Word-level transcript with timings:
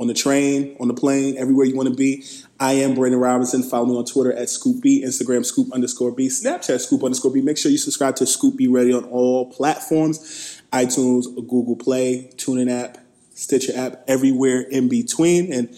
on 0.00 0.06
the 0.06 0.14
train, 0.14 0.76
on 0.80 0.88
the 0.88 0.94
plane, 0.94 1.36
everywhere 1.36 1.66
you 1.66 1.76
want 1.76 1.88
to 1.88 1.94
be. 1.94 2.24
I 2.58 2.72
am 2.72 2.94
Brandon 2.94 3.20
Robinson. 3.20 3.62
Follow 3.62 3.86
me 3.86 3.96
on 3.96 4.06
Twitter 4.06 4.32
at 4.32 4.48
Scoop 4.48 4.82
B, 4.82 5.04
Instagram 5.04 5.44
Scoop 5.44 5.72
underscore 5.72 6.10
B, 6.10 6.28
Snapchat 6.28 6.80
Scoop 6.80 7.04
underscore 7.04 7.32
B. 7.32 7.42
Make 7.42 7.58
sure 7.58 7.70
you 7.70 7.78
subscribe 7.78 8.16
to 8.16 8.26
Scoop 8.26 8.56
B 8.56 8.66
Radio 8.66 8.96
on 8.96 9.04
all 9.04 9.52
platforms 9.52 10.60
iTunes, 10.72 11.24
Google 11.34 11.76
Play, 11.76 12.30
TuneIn 12.36 12.70
app, 12.70 12.98
Stitcher 13.34 13.72
app, 13.76 14.04
everywhere 14.06 14.60
in 14.60 14.88
between. 14.88 15.52
And 15.52 15.76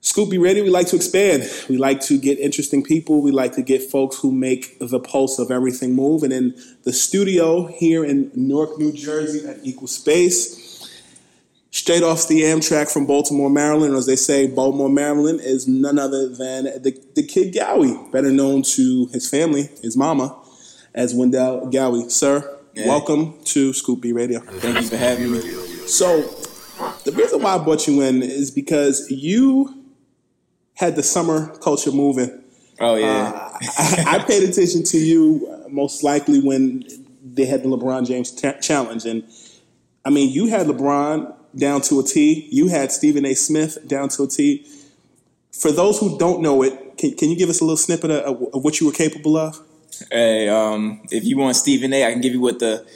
Scoop 0.00 0.30
Radio, 0.32 0.64
we 0.64 0.70
like 0.70 0.88
to 0.88 0.96
expand. 0.96 1.50
We 1.68 1.78
like 1.78 2.00
to 2.02 2.18
get 2.18 2.38
interesting 2.38 2.82
people. 2.82 3.22
We 3.22 3.30
like 3.30 3.54
to 3.54 3.62
get 3.62 3.82
folks 3.82 4.18
who 4.18 4.32
make 4.32 4.78
the 4.78 5.00
pulse 5.00 5.38
of 5.38 5.50
everything 5.50 5.94
move. 5.94 6.22
And 6.22 6.32
in 6.32 6.54
the 6.84 6.92
studio 6.92 7.66
here 7.66 8.04
in 8.04 8.30
Newark, 8.34 8.78
New 8.78 8.92
Jersey 8.92 9.46
at 9.46 9.58
Equal 9.64 9.88
Space, 9.88 10.65
straight 11.76 12.02
off 12.02 12.26
the 12.26 12.40
Amtrak 12.42 12.90
from 12.90 13.04
Baltimore, 13.06 13.50
Maryland, 13.50 13.92
or 13.92 13.98
as 13.98 14.06
they 14.06 14.16
say, 14.16 14.46
Baltimore, 14.46 14.88
Maryland, 14.88 15.40
is 15.42 15.68
none 15.68 15.98
other 15.98 16.26
than 16.28 16.64
the, 16.64 16.98
the 17.14 17.22
kid 17.22 17.52
Gowie, 17.52 18.10
better 18.10 18.30
known 18.32 18.62
to 18.62 19.08
his 19.12 19.28
family, 19.28 19.68
his 19.82 19.94
mama, 19.96 20.34
as 20.94 21.14
Wendell 21.14 21.70
Gowie. 21.70 22.10
Sir, 22.10 22.58
Yeah. 22.74 22.86
welcome 22.88 23.34
to 23.44 23.74
Scoop 23.74 24.00
B 24.00 24.12
Radio. 24.12 24.40
Thank 24.40 24.76
you 24.80 24.88
for 24.88 24.96
having 24.96 25.32
me. 25.32 25.40
So, 25.86 26.22
the 27.04 27.12
reason 27.12 27.42
why 27.42 27.56
I 27.56 27.58
brought 27.58 27.86
you 27.86 28.00
in 28.00 28.22
is 28.22 28.50
because 28.50 29.10
you 29.10 29.82
had 30.74 30.96
the 30.96 31.02
summer 31.02 31.54
culture 31.58 31.92
moving. 31.92 32.42
Oh 32.80 32.96
yeah. 32.96 33.50
I, 33.78 34.04
I 34.06 34.18
paid 34.24 34.48
attention 34.48 34.82
to 34.84 34.98
you 34.98 35.46
uh, 35.50 35.68
most 35.68 36.02
likely 36.02 36.40
when 36.40 36.84
they 37.24 37.44
had 37.46 37.62
the 37.62 37.68
LeBron 37.68 38.06
James 38.06 38.30
ta- 38.32 38.58
challenge, 38.60 39.04
and 39.06 39.24
I 40.04 40.10
mean, 40.10 40.30
you 40.30 40.46
had 40.48 40.66
LeBron 40.66 41.34
down 41.56 41.80
to 41.82 42.00
a 42.00 42.02
T. 42.02 42.48
You 42.50 42.68
had 42.68 42.92
Stephen 42.92 43.24
A. 43.24 43.34
Smith 43.34 43.78
down 43.86 44.08
to 44.10 44.24
a 44.24 44.28
T. 44.28 44.66
For 45.52 45.72
those 45.72 45.98
who 45.98 46.18
don't 46.18 46.42
know 46.42 46.62
it, 46.62 46.98
can, 46.98 47.14
can 47.14 47.30
you 47.30 47.36
give 47.36 47.48
us 47.48 47.60
a 47.60 47.64
little 47.64 47.76
snippet 47.76 48.10
of, 48.10 48.42
of 48.54 48.64
what 48.64 48.80
you 48.80 48.86
were 48.86 48.92
capable 48.92 49.36
of? 49.36 49.58
Hey, 50.10 50.48
um, 50.48 51.02
if 51.10 51.24
you 51.24 51.38
want 51.38 51.56
Stephen 51.56 51.92
A, 51.92 52.06
I 52.06 52.12
can 52.12 52.20
give 52.20 52.32
you 52.32 52.40
what 52.40 52.58
the. 52.58 52.86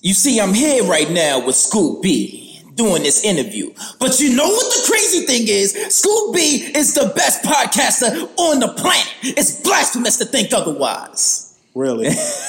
You 0.00 0.14
see, 0.14 0.40
I'm 0.40 0.54
here 0.54 0.82
right 0.84 1.10
now 1.10 1.44
with 1.44 1.54
Scoop 1.54 2.02
B 2.02 2.60
doing 2.74 3.02
this 3.02 3.24
interview. 3.24 3.72
But 4.00 4.18
you 4.18 4.34
know 4.34 4.48
what 4.48 4.74
the 4.74 4.90
crazy 4.90 5.26
thing 5.26 5.42
is? 5.46 5.72
Scoop 5.94 6.34
B 6.34 6.72
is 6.74 6.94
the 6.94 7.12
best 7.14 7.44
podcaster 7.44 8.28
on 8.38 8.60
the 8.60 8.68
planet. 8.68 9.12
It's 9.22 9.60
blasphemous 9.60 10.16
to 10.18 10.24
think 10.24 10.52
otherwise. 10.52 11.58
Really? 11.74 12.08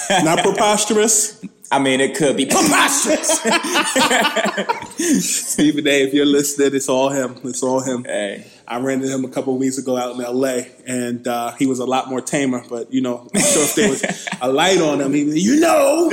Not 0.10 0.40
preposterous? 0.40 1.44
I 1.74 1.80
mean, 1.80 2.02
it 2.02 2.16
could 2.16 2.38
be 2.38 2.46
preposterous. 2.46 3.30
Stephen 5.26 5.88
A., 5.88 6.04
if 6.04 6.14
you're 6.14 6.24
listening, 6.24 6.76
it's 6.76 6.88
all 6.88 7.10
him. 7.10 7.40
It's 7.44 7.64
all 7.64 7.82
him. 7.82 8.04
hey, 8.04 8.46
I 8.68 8.80
ran 8.80 9.02
into 9.02 9.12
him 9.12 9.26
a 9.26 9.30
couple 9.30 9.56
of 9.56 9.60
weeks 9.60 9.80
ago 9.80 9.98
out 9.98 10.16
in 10.16 10.22
LA, 10.22 10.66
and 10.86 11.28
uh, 11.28 11.54
he 11.54 11.66
was 11.66 11.80
a 11.80 11.86
lot 11.86 12.10
more 12.10 12.22
tamer. 12.22 12.64
But 12.70 12.94
you 12.94 13.02
know, 13.02 13.28
I'm 13.34 13.42
sure 13.42 13.64
if 13.64 13.74
there 13.74 13.90
was 13.90 14.28
a 14.40 14.52
light 14.52 14.82
on 14.82 15.02
him, 15.02 15.14
he, 15.14 15.24
you 15.40 15.60
know. 15.60 16.12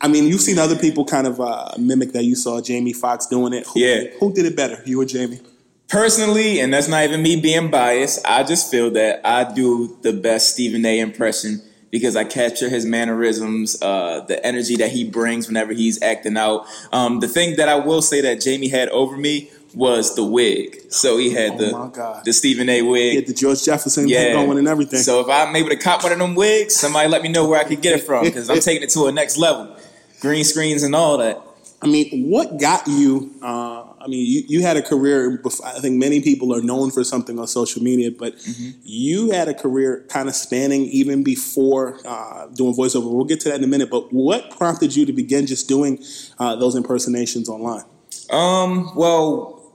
I 0.00 0.08
mean, 0.08 0.28
you've 0.28 0.40
seen 0.40 0.58
other 0.58 0.76
people 0.76 1.04
kind 1.04 1.26
of 1.26 1.38
uh, 1.38 1.72
mimic 1.78 2.12
that. 2.12 2.24
You 2.24 2.36
saw 2.36 2.62
Jamie 2.62 2.94
Foxx 2.94 3.26
doing 3.26 3.52
it. 3.52 3.66
Who, 3.66 3.80
Yeah. 3.80 4.04
Who 4.18 4.32
did 4.32 4.46
it 4.46 4.56
better, 4.56 4.82
you 4.86 4.98
or 4.98 5.04
Jamie? 5.04 5.40
personally, 5.88 6.58
and 6.58 6.72
that's 6.72 6.88
not 6.88 7.04
even 7.04 7.22
me 7.22 7.38
being 7.38 7.70
biased, 7.70 8.26
I 8.26 8.42
just 8.42 8.70
feel 8.70 8.90
that 8.92 9.20
I 9.24 9.52
do 9.52 9.96
the 10.02 10.14
best 10.14 10.54
Stephen 10.54 10.84
A 10.86 10.98
impression 10.98 11.62
because 11.94 12.16
I 12.16 12.24
capture 12.24 12.68
his 12.68 12.84
mannerisms, 12.84 13.80
uh, 13.80 14.18
the 14.26 14.44
energy 14.44 14.74
that 14.74 14.90
he 14.90 15.08
brings 15.08 15.46
whenever 15.46 15.72
he's 15.72 16.02
acting 16.02 16.36
out. 16.36 16.66
Um, 16.92 17.20
the 17.20 17.28
thing 17.28 17.54
that 17.54 17.68
I 17.68 17.76
will 17.76 18.02
say 18.02 18.20
that 18.22 18.40
Jamie 18.40 18.66
had 18.66 18.88
over 18.88 19.16
me 19.16 19.48
was 19.76 20.16
the 20.16 20.24
wig. 20.24 20.90
So 20.90 21.18
he 21.18 21.30
had 21.32 21.52
Oh 21.52 21.56
the 21.58 22.22
the 22.24 22.32
Stephen 22.32 22.68
A 22.68 22.76
He 22.78 22.82
wig. 22.82 23.14
had 23.14 23.26
the 23.28 23.32
George 23.32 23.62
Jefferson 23.64 24.08
Yeah. 24.08 24.32
going 24.32 24.58
and 24.58 24.66
everything. 24.66 24.98
So 24.98 25.20
if 25.20 25.28
I'm 25.28 25.54
able 25.54 25.68
to 25.68 25.76
cop 25.76 26.02
one 26.02 26.10
of 26.10 26.18
them 26.18 26.34
wigs, 26.34 26.74
somebody 26.74 27.08
let 27.08 27.22
me 27.22 27.28
know 27.28 27.46
where 27.48 27.60
I 27.60 27.64
could 27.64 27.80
get 27.80 27.94
it 28.00 28.02
from 28.02 28.24
because 28.24 28.50
I'm 28.50 28.58
taking 28.68 28.82
it 28.82 28.90
to 28.90 29.06
a 29.06 29.12
next 29.12 29.36
level. 29.38 29.76
Green 30.20 30.42
screens 30.42 30.82
and 30.82 30.96
all 30.96 31.18
that. 31.18 31.40
I 31.80 31.86
mean, 31.86 32.28
what 32.28 32.58
got 32.58 32.88
you? 32.88 33.34
Uh, 33.40 33.83
I 34.04 34.06
mean, 34.06 34.26
you, 34.26 34.42
you 34.46 34.62
had 34.62 34.76
a 34.76 34.82
career. 34.82 35.38
Before, 35.38 35.66
I 35.66 35.80
think 35.80 35.96
many 35.96 36.20
people 36.20 36.54
are 36.54 36.60
known 36.60 36.90
for 36.90 37.02
something 37.04 37.38
on 37.38 37.46
social 37.46 37.82
media, 37.82 38.10
but 38.10 38.34
you 38.82 39.30
had 39.30 39.48
a 39.48 39.54
career 39.54 40.04
kind 40.08 40.28
of 40.28 40.34
spanning 40.34 40.82
even 40.82 41.24
before 41.24 41.98
uh, 42.04 42.46
doing 42.48 42.74
voiceover. 42.74 43.10
We'll 43.10 43.24
get 43.24 43.40
to 43.40 43.48
that 43.48 43.56
in 43.56 43.64
a 43.64 43.66
minute. 43.66 43.88
But 43.90 44.12
what 44.12 44.50
prompted 44.50 44.94
you 44.94 45.06
to 45.06 45.12
begin 45.12 45.46
just 45.46 45.68
doing 45.68 46.04
uh, 46.38 46.56
those 46.56 46.74
impersonations 46.74 47.48
online? 47.48 47.84
Um, 48.30 48.94
well, 48.94 49.72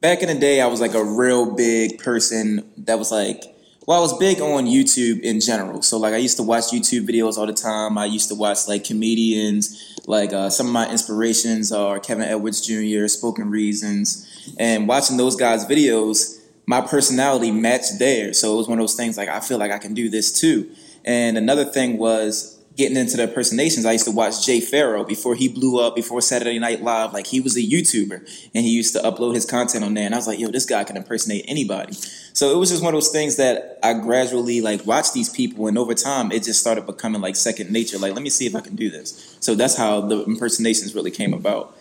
back 0.00 0.22
in 0.22 0.28
the 0.28 0.34
day, 0.34 0.60
I 0.60 0.66
was 0.66 0.80
like 0.80 0.94
a 0.94 1.04
real 1.04 1.54
big 1.54 1.98
person 1.98 2.68
that 2.78 2.98
was 2.98 3.12
like, 3.12 3.51
well, 3.86 3.98
I 3.98 4.00
was 4.00 4.16
big 4.18 4.40
on 4.40 4.66
YouTube 4.66 5.20
in 5.20 5.40
general. 5.40 5.82
So 5.82 5.98
like, 5.98 6.14
I 6.14 6.18
used 6.18 6.36
to 6.36 6.42
watch 6.42 6.64
YouTube 6.64 7.06
videos 7.08 7.36
all 7.36 7.46
the 7.46 7.52
time. 7.52 7.98
I 7.98 8.06
used 8.06 8.28
to 8.28 8.34
watch 8.34 8.68
like 8.68 8.84
comedians. 8.84 9.98
Like 10.06 10.32
uh, 10.32 10.50
some 10.50 10.66
of 10.66 10.72
my 10.72 10.90
inspirations 10.90 11.72
are 11.72 11.98
Kevin 11.98 12.24
Edwards 12.24 12.60
Jr., 12.60 13.06
Spoken 13.08 13.50
Reasons, 13.50 14.54
and 14.58 14.88
watching 14.88 15.16
those 15.16 15.36
guys' 15.36 15.64
videos, 15.64 16.40
my 16.66 16.80
personality 16.80 17.50
matched 17.50 17.98
theirs. 17.98 18.38
So 18.38 18.54
it 18.54 18.56
was 18.56 18.68
one 18.68 18.78
of 18.78 18.82
those 18.82 18.94
things 18.94 19.16
like 19.16 19.28
I 19.28 19.40
feel 19.40 19.58
like 19.58 19.70
I 19.70 19.78
can 19.78 19.94
do 19.94 20.08
this 20.08 20.40
too. 20.40 20.70
And 21.04 21.36
another 21.36 21.64
thing 21.64 21.98
was 21.98 22.61
getting 22.76 22.96
into 22.96 23.16
the 23.16 23.24
impersonations, 23.24 23.84
I 23.84 23.92
used 23.92 24.04
to 24.06 24.10
watch 24.10 24.46
Jay 24.46 24.60
Pharoah 24.60 25.04
before 25.04 25.34
he 25.34 25.48
blew 25.48 25.80
up, 25.80 25.94
before 25.94 26.20
Saturday 26.20 26.58
Night 26.58 26.82
Live. 26.82 27.12
Like 27.12 27.26
he 27.26 27.40
was 27.40 27.56
a 27.56 27.60
YouTuber 27.60 28.50
and 28.54 28.64
he 28.64 28.70
used 28.70 28.94
to 28.94 29.00
upload 29.00 29.34
his 29.34 29.44
content 29.44 29.84
on 29.84 29.94
there. 29.94 30.06
And 30.06 30.14
I 30.14 30.18
was 30.18 30.26
like, 30.26 30.38
yo, 30.38 30.48
this 30.48 30.64
guy 30.64 30.84
can 30.84 30.96
impersonate 30.96 31.44
anybody. 31.48 31.92
So 32.32 32.50
it 32.50 32.58
was 32.58 32.70
just 32.70 32.82
one 32.82 32.94
of 32.94 32.96
those 32.96 33.10
things 33.10 33.36
that 33.36 33.78
I 33.82 33.94
gradually 33.94 34.60
like 34.60 34.86
watched 34.86 35.12
these 35.14 35.28
people 35.28 35.66
and 35.66 35.76
over 35.76 35.94
time 35.94 36.32
it 36.32 36.44
just 36.44 36.60
started 36.60 36.86
becoming 36.86 37.20
like 37.20 37.36
second 37.36 37.70
nature. 37.70 37.98
Like, 37.98 38.14
let 38.14 38.22
me 38.22 38.30
see 38.30 38.46
if 38.46 38.54
I 38.54 38.60
can 38.60 38.74
do 38.74 38.90
this. 38.90 39.36
So 39.40 39.54
that's 39.54 39.76
how 39.76 40.00
the 40.00 40.24
impersonations 40.24 40.94
really 40.94 41.10
came 41.10 41.34
about. 41.34 41.76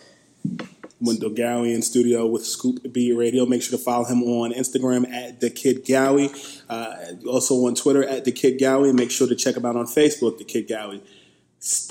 Wendell 1.02 1.32
Gowie 1.32 1.74
in 1.74 1.82
studio 1.82 2.26
with 2.26 2.46
Scoop 2.46 2.94
B 2.94 3.12
Radio. 3.14 3.46
Make 3.46 3.62
sure 3.62 3.78
to 3.78 3.84
follow 3.84 4.06
him 4.06 4.24
on 4.24 4.54
Instagram 4.54 5.12
at 5.12 5.40
the 5.40 5.50
Kid 5.50 5.86
Gowie. 5.86 6.30
Uh, 6.70 6.96
also 7.28 7.56
on 7.68 7.76
Twitter 7.76 8.04
at 8.04 8.26
the 8.26 8.32
Kid 8.32 8.60
Gowie. 8.60 8.94
Make 8.94 9.12
sure 9.12 9.28
to 9.28 9.36
check 9.36 9.58
him 9.58 9.66
out 9.66 9.76
on 9.76 9.86
Facebook, 9.86 10.38
the 10.38 10.44
Kid 10.44 10.68
Gowie. 10.68 11.02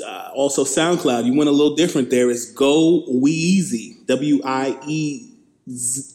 Uh, 0.05 0.31
also 0.35 0.65
SoundCloud. 0.65 1.27
You 1.27 1.37
went 1.37 1.49
a 1.49 1.53
little 1.53 1.77
different 1.77 2.11
there. 2.11 2.31
It's 2.31 2.51
Go 2.51 3.05
Weezy. 3.09 4.05
W 4.07 4.41
I 4.45 4.79
E 4.87 5.30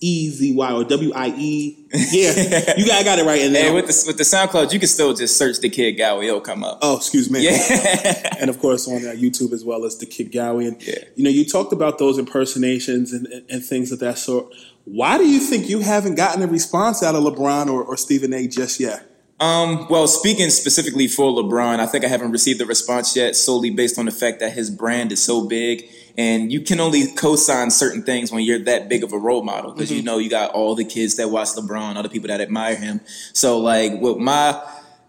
E 0.01 0.29
Z 0.29 0.53
Y 0.55 0.71
or 0.73 0.83
W 0.83 1.11
I 1.13 1.27
E. 1.37 1.87
Yeah, 1.93 2.73
you 2.77 2.85
got, 2.87 3.01
I 3.01 3.03
got 3.03 3.19
it 3.19 3.25
right. 3.25 3.41
And 3.41 3.55
Hey, 3.55 3.71
with 3.73 3.87
the 3.87 4.03
with 4.07 4.17
the 4.17 4.23
SoundCloud, 4.23 4.73
you 4.73 4.79
can 4.79 4.87
still 4.89 5.13
just 5.13 5.37
search 5.37 5.59
the 5.59 5.69
Kid 5.69 5.97
Gowie. 5.97 6.25
It'll 6.27 6.41
come 6.41 6.63
up. 6.63 6.79
Oh, 6.81 6.97
excuse 6.97 7.29
me. 7.31 7.43
Yeah. 7.43 8.35
and 8.39 8.49
of 8.49 8.59
course 8.59 8.87
on 8.87 8.95
uh, 9.07 9.11
YouTube 9.11 9.53
as 9.53 9.63
well 9.63 9.85
as 9.85 9.97
the 9.97 10.05
Kid 10.05 10.31
Gowie. 10.31 10.67
And 10.67 10.81
Yeah. 10.85 10.95
you 11.15 11.23
know, 11.23 11.29
you 11.29 11.45
talked 11.45 11.71
about 11.71 11.99
those 11.99 12.17
impersonations 12.17 13.13
and, 13.13 13.27
and, 13.27 13.49
and 13.49 13.63
things 13.63 13.91
of 13.91 13.99
that 13.99 14.17
sort. 14.17 14.47
Why 14.83 15.17
do 15.17 15.25
you 15.25 15.39
think 15.39 15.69
you 15.69 15.79
haven't 15.79 16.15
gotten 16.15 16.43
a 16.43 16.47
response 16.47 17.01
out 17.01 17.15
of 17.15 17.23
LeBron 17.23 17.67
or, 17.67 17.83
or 17.83 17.95
Stephen 17.97 18.33
A. 18.33 18.47
just 18.47 18.79
yet? 18.79 19.09
Um, 19.39 19.87
well, 19.89 20.07
speaking 20.07 20.49
specifically 20.49 21.07
for 21.07 21.29
LeBron, 21.31 21.79
I 21.79 21.85
think 21.87 22.05
I 22.05 22.07
haven't 22.07 22.31
received 22.31 22.59
the 22.59 22.65
response 22.65 23.15
yet 23.15 23.35
solely 23.35 23.69
based 23.69 23.99
on 23.99 24.05
the 24.05 24.11
fact 24.11 24.39
that 24.39 24.53
his 24.53 24.69
brand 24.69 25.11
is 25.11 25.21
so 25.21 25.45
big 25.45 25.89
and 26.17 26.51
you 26.51 26.61
can 26.61 26.79
only 26.79 27.07
co-sign 27.07 27.69
certain 27.69 28.03
things 28.03 28.31
when 28.31 28.43
you're 28.43 28.59
that 28.59 28.87
big 28.87 29.03
of 29.03 29.11
a 29.11 29.17
role 29.17 29.43
model 29.43 29.73
because 29.73 29.91
you 29.91 30.01
know 30.01 30.17
you 30.17 30.29
got 30.29 30.51
all 30.51 30.75
the 30.75 30.85
kids 30.85 31.15
that 31.17 31.29
watch 31.29 31.49
LeBron, 31.49 31.95
all 31.95 32.03
the 32.03 32.09
people 32.09 32.29
that 32.29 32.39
admire 32.39 32.75
him. 32.75 33.01
So 33.33 33.59
like 33.59 33.99
with 33.99 34.17
my 34.17 34.61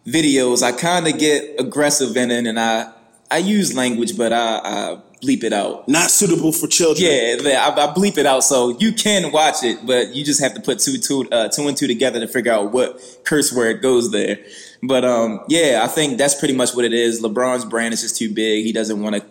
videos, 0.07 0.63
I 0.63 0.73
kind 0.73 1.07
of 1.07 1.19
get 1.19 1.61
aggressive 1.61 2.17
in 2.17 2.31
it 2.33 2.47
and 2.47 2.59
I, 2.59 2.93
I 3.31 3.39
use 3.39 3.75
language, 3.75 4.17
but 4.17 4.33
I, 4.33 4.59
I 4.59 4.99
bleep 5.23 5.43
it 5.43 5.53
out. 5.53 5.89
Not 5.89 6.11
suitable 6.11 6.53
for 6.53 6.67
children. 6.67 7.05
Yeah, 7.05 7.67
I, 7.67 7.71
I 7.71 7.95
bleep 7.95 8.19
it 8.19 8.27
out 8.27 8.45
so 8.45 8.77
you 8.79 8.93
can 8.93 9.33
watch 9.33 9.63
it, 9.63 9.85
but 9.85 10.15
you 10.15 10.25
just 10.25 10.41
have 10.41 10.55
to 10.55 10.61
put 10.61 10.79
two, 10.79 10.99
two, 10.99 11.29
uh, 11.31 11.49
two 11.49 11.67
and 11.67 11.77
two 11.77 11.87
together 11.87 12.21
to 12.21 12.29
figure 12.29 12.53
out 12.53 12.73
what 12.73 13.01
curse 13.25 13.53
word 13.53 13.83
goes 13.83 14.11
there. 14.11 14.39
But 14.83 15.05
um, 15.05 15.41
yeah, 15.49 15.81
I 15.83 15.89
think 15.89 16.19
that's 16.19 16.35
pretty 16.35 16.55
much 16.55 16.75
what 16.75 16.85
it 16.85 16.93
is. 16.93 17.23
LeBron's 17.23 17.65
brand 17.65 17.95
is 17.95 18.03
just 18.03 18.17
too 18.17 18.33
big. 18.33 18.65
He 18.65 18.73
doesn't 18.73 19.03
want 19.03 19.17
to 19.17 19.25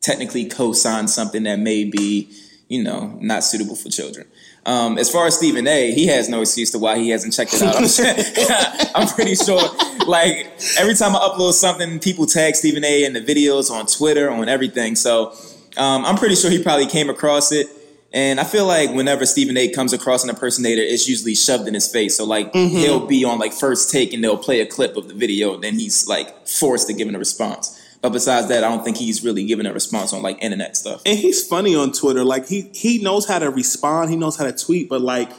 technically 0.00 0.46
co-sign 0.46 1.08
something 1.08 1.44
that 1.44 1.58
may 1.58 1.84
be, 1.84 2.30
you 2.68 2.82
know, 2.82 3.18
not 3.20 3.42
suitable 3.42 3.74
for 3.74 3.88
children. 3.88 4.26
Um, 4.66 4.96
as 4.98 5.10
far 5.10 5.26
as 5.26 5.36
Stephen 5.36 5.66
A, 5.66 5.92
he 5.92 6.06
has 6.06 6.28
no 6.28 6.40
excuse 6.40 6.70
to 6.70 6.78
why 6.78 6.96
he 6.98 7.10
hasn't 7.10 7.34
checked 7.34 7.52
it 7.54 7.62
out. 7.62 7.76
I'm, 7.76 7.86
sure- 7.88 8.06
I'm 8.94 9.08
pretty 9.08 9.34
sure, 9.34 9.60
like 10.06 10.52
every 10.78 10.94
time 10.94 11.14
I 11.14 11.18
upload 11.18 11.52
something, 11.52 11.98
people 11.98 12.26
tag 12.26 12.54
Stephen 12.54 12.84
A 12.84 13.04
in 13.04 13.12
the 13.12 13.20
videos 13.20 13.70
on 13.70 13.86
Twitter, 13.86 14.30
on 14.30 14.48
everything. 14.48 14.96
So 14.96 15.32
um, 15.76 16.04
I'm 16.06 16.16
pretty 16.16 16.34
sure 16.36 16.50
he 16.50 16.62
probably 16.62 16.86
came 16.86 17.10
across 17.10 17.52
it. 17.52 17.68
And 18.12 18.38
I 18.38 18.44
feel 18.44 18.64
like 18.64 18.90
whenever 18.90 19.26
Stephen 19.26 19.56
A 19.56 19.68
comes 19.72 19.92
across 19.92 20.22
an 20.22 20.30
impersonator, 20.30 20.80
it's 20.80 21.08
usually 21.08 21.34
shoved 21.34 21.66
in 21.66 21.74
his 21.74 21.90
face. 21.90 22.16
So 22.16 22.24
like 22.24 22.54
he'll 22.70 23.06
be 23.06 23.24
on 23.24 23.40
like 23.40 23.52
first 23.52 23.90
take 23.90 24.14
and 24.14 24.22
they'll 24.22 24.38
play 24.38 24.60
a 24.60 24.66
clip 24.66 24.96
of 24.96 25.08
the 25.08 25.14
video, 25.14 25.56
then 25.56 25.74
he's 25.74 26.06
like 26.06 26.46
forced 26.46 26.86
to 26.86 26.94
give 26.94 27.08
him 27.08 27.16
a 27.16 27.18
response. 27.18 27.80
But 28.04 28.12
besides 28.12 28.48
that, 28.48 28.62
I 28.62 28.68
don't 28.68 28.84
think 28.84 28.98
he's 28.98 29.24
really 29.24 29.46
giving 29.46 29.64
a 29.64 29.72
response 29.72 30.12
on 30.12 30.20
like 30.20 30.36
internet 30.42 30.76
stuff. 30.76 31.00
And 31.06 31.18
he's 31.18 31.46
funny 31.46 31.74
on 31.74 31.90
Twitter. 31.90 32.22
Like 32.22 32.46
he 32.46 32.70
he 32.74 33.02
knows 33.02 33.26
how 33.26 33.38
to 33.38 33.48
respond. 33.48 34.10
He 34.10 34.16
knows 34.16 34.36
how 34.36 34.44
to 34.44 34.52
tweet. 34.52 34.90
But 34.90 35.00
like 35.00 35.32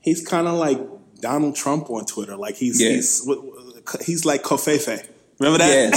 he's 0.00 0.26
kind 0.26 0.48
of 0.48 0.54
like 0.54 0.80
Donald 1.20 1.54
Trump 1.54 1.88
on 1.90 2.04
Twitter. 2.04 2.34
Like 2.36 2.56
he's 2.56 2.80
Yeah. 2.80 2.88
he's 2.88 3.30
he's 4.04 4.24
like 4.24 4.42
Covfefe. 4.42 5.06
Remember 5.44 5.58
that? 5.58 5.90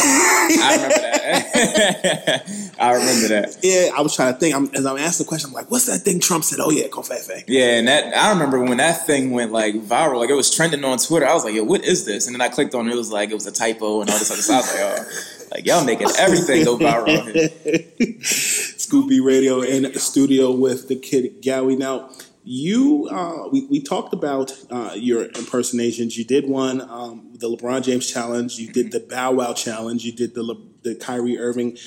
Yes, 0.50 0.62
I 0.62 0.76
remember 0.76 0.96
that. 0.96 2.74
I 2.80 2.94
remember 2.94 3.28
that. 3.30 3.58
Yeah, 3.64 3.92
I 3.98 4.02
was 4.02 4.14
trying 4.14 4.34
to 4.34 4.40
think. 4.40 4.54
I'm, 4.54 4.70
as 4.76 4.86
I'm 4.86 4.98
asking 4.98 5.26
the 5.26 5.30
question, 5.30 5.50
I'm 5.50 5.54
like, 5.54 5.72
"What's 5.72 5.86
that 5.86 6.00
thing?" 6.00 6.20
Trump 6.20 6.44
said, 6.44 6.60
"Oh 6.62 6.70
yeah, 6.70 6.88
Covfefe." 6.88 7.46
Yeah, 7.48 7.78
and 7.78 7.88
that 7.88 8.16
I 8.16 8.32
remember 8.32 8.62
when 8.62 8.78
that 8.78 9.06
thing 9.06 9.32
went 9.32 9.54
like 9.54 9.76
viral, 9.76 10.20
like 10.20 10.30
it 10.30 10.34
was 10.34 10.54
trending 10.54 10.84
on 10.84 10.98
Twitter. 10.98 11.26
I 11.26 11.34
was 11.34 11.46
like, 11.46 11.54
"Yo, 11.54 11.64
what 11.64 11.86
is 11.86 12.06
this?" 12.06 12.28
And 12.28 12.36
then 12.36 12.42
I 12.42 12.50
clicked 12.50 12.76
on 12.76 12.88
it. 12.88 12.94
It 12.94 12.98
was 12.98 13.10
like 13.12 13.30
it 13.30 13.36
was 13.36 13.48
a 13.48 13.52
typo 13.54 14.02
and 14.02 14.10
all 14.10 14.20
this 14.20 14.32
other 14.32 14.42
stuff. 14.42 14.70
I 14.76 14.84
was 14.84 15.00
like, 15.00 15.08
"Oh, 15.08 15.48
like 15.56 15.66
y'all 15.66 15.86
making 15.86 16.10
everything 16.20 16.66
go 16.66 16.78
viral." 16.78 17.32
here. 17.32 18.20
Scoop 18.24 19.08
B 19.08 19.22
Radio 19.22 19.62
in 19.62 19.84
the 19.84 20.00
studio 20.00 20.52
with 20.52 20.90
the 20.90 20.98
kid 20.98 21.42
Gowie. 21.42 21.78
Now, 21.78 22.10
you 22.48 23.10
uh, 23.12 23.50
we, 23.52 23.68
we 23.70 23.82
talked 23.82 24.14
about 24.14 24.54
uh, 24.72 24.92
your 24.96 25.26
impersonations. 25.26 26.18
You 26.18 26.24
did 26.24 26.48
one, 26.48 26.80
um, 26.80 27.34
the 27.34 27.50
LeBron 27.50 27.84
James 27.84 28.10
challenge. 28.10 28.58
You 28.58 28.72
did 28.72 28.94
the 28.94 29.02
Bow 29.02 29.34
Wow 29.34 29.52
challenge. 29.52 30.06
You 30.06 30.14
did 30.14 30.34
the 30.34 30.44
Le- 30.44 30.66
the 30.82 30.96
Kyrie 30.96 31.38
Irving 31.38 31.78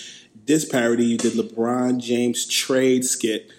diss 0.45 0.67
parody. 0.67 1.07
You 1.07 1.17
did 1.17 1.33
LeBron 1.33 1.99
James 1.99 2.47
trade 2.47 3.07
skit. 3.07 3.51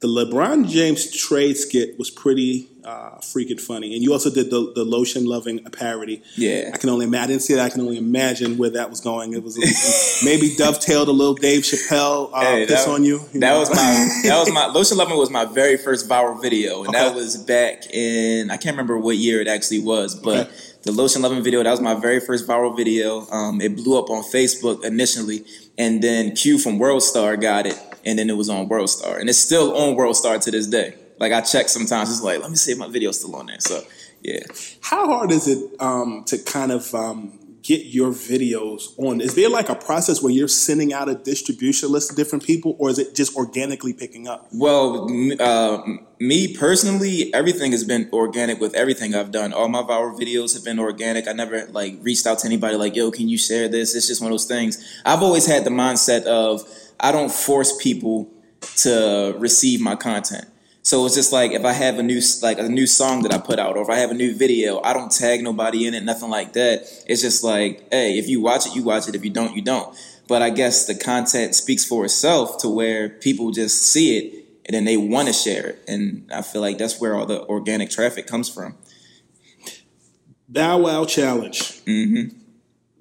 The 0.00 0.06
LeBron 0.06 0.68
James 0.68 1.10
trade 1.10 1.56
skit 1.56 1.98
was 1.98 2.08
pretty 2.08 2.68
uh, 2.84 3.18
freaking 3.18 3.60
funny, 3.60 3.94
and 3.94 4.02
you 4.02 4.12
also 4.12 4.30
did 4.30 4.48
the, 4.48 4.72
the 4.74 4.84
lotion 4.84 5.24
loving 5.26 5.58
parody. 5.72 6.22
Yeah. 6.36 6.70
I 6.72 6.76
can 6.76 6.88
only 6.88 7.04
imagine. 7.06 7.24
I 7.24 7.26
didn't 7.26 7.42
see 7.42 7.54
that. 7.54 7.64
I 7.64 7.68
can 7.68 7.80
only 7.80 7.98
imagine 7.98 8.58
where 8.58 8.70
that 8.70 8.90
was 8.90 9.00
going. 9.00 9.34
It 9.34 9.42
was 9.42 9.56
maybe 10.24 10.54
dovetailed 10.56 11.08
a 11.08 11.10
little 11.10 11.34
Dave 11.34 11.62
Chappelle 11.64 12.30
uh, 12.32 12.40
Hey, 12.42 12.66
piss 12.66 12.84
that, 12.84 12.90
on 12.92 13.02
you. 13.02 13.20
you 13.32 13.40
that 13.40 13.50
know? 13.54 13.58
was 13.58 13.70
my 13.70 14.20
that 14.28 14.38
was 14.38 14.52
my 14.52 14.66
Lotion 14.72 14.98
Loving 14.98 15.16
was 15.18 15.30
my 15.30 15.44
very 15.46 15.76
first 15.76 16.08
viral 16.08 16.40
video, 16.40 16.84
and 16.84 16.94
that 16.94 17.12
was 17.12 17.36
back 17.36 17.90
in 17.92 18.50
I 18.52 18.56
can't 18.56 18.74
remember 18.74 18.96
what 18.98 19.16
year 19.16 19.40
it 19.40 19.48
actually 19.48 19.80
was, 19.80 20.14
but 20.14 20.46
Okay. 20.46 20.50
the 20.84 20.92
Lotion 20.92 21.22
Loving 21.22 21.42
video 21.42 21.64
that 21.64 21.70
was 21.72 21.80
my 21.80 21.94
very 21.94 22.20
first 22.20 22.46
viral 22.46 22.74
video. 22.76 23.26
Um, 23.32 23.60
it 23.60 23.74
blew 23.74 23.98
up 23.98 24.10
on 24.10 24.22
Facebook 24.22 24.84
initially, 24.84 25.44
and 25.76 26.00
then 26.00 26.36
Q 26.36 26.56
from 26.58 26.78
World 26.78 27.02
Star 27.02 27.36
got 27.36 27.66
it, 27.66 27.76
and 28.08 28.18
then 28.18 28.30
it 28.30 28.36
was 28.36 28.48
on 28.48 28.68
World 28.68 28.88
Star, 28.88 29.18
and 29.18 29.28
it's 29.28 29.38
still 29.38 29.76
on 29.76 29.94
World 29.94 30.16
Star 30.16 30.38
to 30.38 30.50
this 30.50 30.66
day. 30.66 30.94
Like 31.20 31.32
I 31.32 31.42
check 31.42 31.68
sometimes, 31.68 32.10
it's 32.10 32.22
like 32.22 32.40
let 32.40 32.50
me 32.50 32.56
see 32.56 32.72
if 32.72 32.78
my 32.78 32.88
video's 32.88 33.20
still 33.20 33.36
on 33.36 33.46
there. 33.46 33.60
So 33.60 33.82
yeah. 34.22 34.40
How 34.80 35.06
hard 35.06 35.30
is 35.30 35.46
it 35.46 35.80
um, 35.80 36.24
to 36.26 36.38
kind 36.38 36.72
of 36.72 36.92
um, 36.94 37.38
get 37.62 37.86
your 37.86 38.10
videos 38.10 38.98
on? 38.98 39.20
Is 39.20 39.34
there 39.34 39.50
like 39.50 39.68
a 39.68 39.74
process 39.74 40.22
where 40.22 40.32
you're 40.32 40.48
sending 40.48 40.92
out 40.92 41.08
a 41.08 41.14
distribution 41.14 41.92
list 41.92 42.10
to 42.10 42.16
different 42.16 42.44
people, 42.44 42.76
or 42.78 42.88
is 42.90 42.98
it 42.98 43.14
just 43.14 43.36
organically 43.36 43.92
picking 43.92 44.26
up? 44.26 44.48
Well, 44.52 45.08
uh, 45.38 45.82
me 46.18 46.56
personally, 46.56 47.32
everything 47.34 47.72
has 47.72 47.84
been 47.84 48.08
organic 48.12 48.60
with 48.60 48.74
everything 48.74 49.14
I've 49.14 49.30
done. 49.30 49.52
All 49.52 49.68
my 49.68 49.82
viral 49.82 50.18
videos 50.18 50.54
have 50.54 50.64
been 50.64 50.78
organic. 50.78 51.28
I 51.28 51.32
never 51.32 51.66
like 51.66 51.98
reached 52.00 52.26
out 52.26 52.38
to 52.40 52.46
anybody 52.46 52.76
like, 52.76 52.96
"Yo, 52.96 53.10
can 53.10 53.28
you 53.28 53.38
share 53.38 53.68
this?" 53.68 53.94
It's 53.94 54.08
just 54.08 54.20
one 54.20 54.30
of 54.30 54.32
those 54.32 54.46
things. 54.46 54.82
I've 55.04 55.22
always 55.22 55.46
had 55.46 55.64
the 55.64 55.70
mindset 55.70 56.24
of 56.24 56.62
I 57.00 57.12
don't 57.12 57.30
force 57.30 57.76
people 57.80 58.30
to 58.78 59.34
receive 59.38 59.80
my 59.80 59.96
content. 59.96 60.46
So 60.82 61.04
it's 61.04 61.14
just 61.14 61.32
like 61.34 61.52
if 61.52 61.64
I 61.66 61.72
have 61.72 61.98
a 61.98 62.02
new 62.02 62.20
like 62.42 62.58
a 62.58 62.68
new 62.68 62.86
song 62.86 63.22
that 63.22 63.34
I 63.34 63.38
put 63.38 63.58
out, 63.58 63.76
or 63.76 63.82
if 63.82 63.90
I 63.90 63.96
have 63.96 64.10
a 64.10 64.14
new 64.14 64.34
video, 64.34 64.80
I 64.80 64.94
don't 64.94 65.12
tag 65.12 65.42
nobody 65.42 65.86
in 65.86 65.92
it, 65.92 66.02
nothing 66.02 66.30
like 66.30 66.54
that. 66.54 66.80
It's 67.06 67.20
just 67.20 67.44
like, 67.44 67.86
hey, 67.90 68.18
if 68.18 68.26
you 68.26 68.40
watch 68.40 68.66
it, 68.66 68.74
you 68.74 68.82
watch 68.82 69.06
it. 69.06 69.14
If 69.14 69.22
you 69.22 69.30
don't, 69.30 69.54
you 69.54 69.60
don't. 69.60 69.94
But 70.28 70.40
I 70.40 70.48
guess 70.50 70.86
the 70.86 70.94
content 70.94 71.54
speaks 71.54 71.84
for 71.84 72.06
itself 72.06 72.58
to 72.58 72.68
where 72.68 73.10
people 73.10 73.50
just 73.50 73.82
see 73.82 74.16
it 74.16 74.46
and 74.64 74.74
then 74.74 74.84
they 74.84 74.96
want 74.96 75.28
to 75.28 75.34
share 75.34 75.66
it, 75.66 75.84
and 75.88 76.30
I 76.32 76.42
feel 76.42 76.60
like 76.62 76.78
that's 76.78 77.00
where 77.00 77.14
all 77.14 77.26
the 77.26 77.44
organic 77.46 77.90
traffic 77.90 78.26
comes 78.26 78.48
from. 78.48 78.76
Bow 80.48 80.78
Wow 80.78 81.04
challenge. 81.04 81.84
Mm-hmm. 81.84 82.38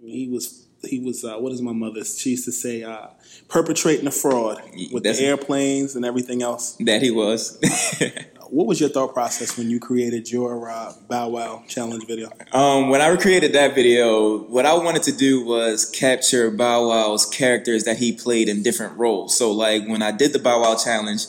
He 0.06 0.28
was. 0.28 0.67
He 0.84 1.00
was. 1.00 1.24
Uh, 1.24 1.38
what 1.38 1.52
is 1.52 1.62
my 1.62 1.74
mother? 1.74 2.04
She 2.04 2.32
used 2.32 2.46
to 2.46 2.52
say, 2.52 2.84
uh, 2.84 3.08
perpetrating 3.48 4.08
a 4.08 4.12
fraud 4.12 4.62
with 4.92 5.04
the 5.04 5.20
airplanes 5.20 5.96
and 5.96 6.06
everything 6.06 6.42
else. 6.42 6.78
That 6.80 7.02
he 7.02 7.12
was. 7.12 7.60
What 8.50 8.68
was 8.68 8.80
your 8.80 8.90
thought 8.90 9.14
process 9.14 9.58
when 9.58 9.70
you 9.70 9.80
created 9.80 10.32
your 10.32 10.70
uh, 10.70 10.94
Bow 11.10 11.30
Wow 11.30 11.64
challenge 11.68 12.08
video? 12.08 12.30
Um, 12.54 12.90
when 12.90 13.02
I 13.02 13.08
recreated 13.08 13.54
that 13.54 13.76
video, 13.76 14.40
what 14.44 14.66
I 14.66 14.74
wanted 14.74 15.04
to 15.04 15.12
do 15.12 15.44
was 15.44 15.86
capture 15.86 16.50
Bow 16.50 16.88
Wow's 16.88 17.26
characters 17.26 17.84
that 17.84 17.98
he 17.98 18.14
played 18.14 18.48
in 18.48 18.64
different 18.64 18.98
roles. 18.98 19.36
So, 19.36 19.52
like 19.52 19.86
when 19.88 20.02
I 20.02 20.12
did 20.12 20.34
the 20.34 20.40
Bow 20.40 20.62
Wow 20.62 20.76
challenge, 20.76 21.26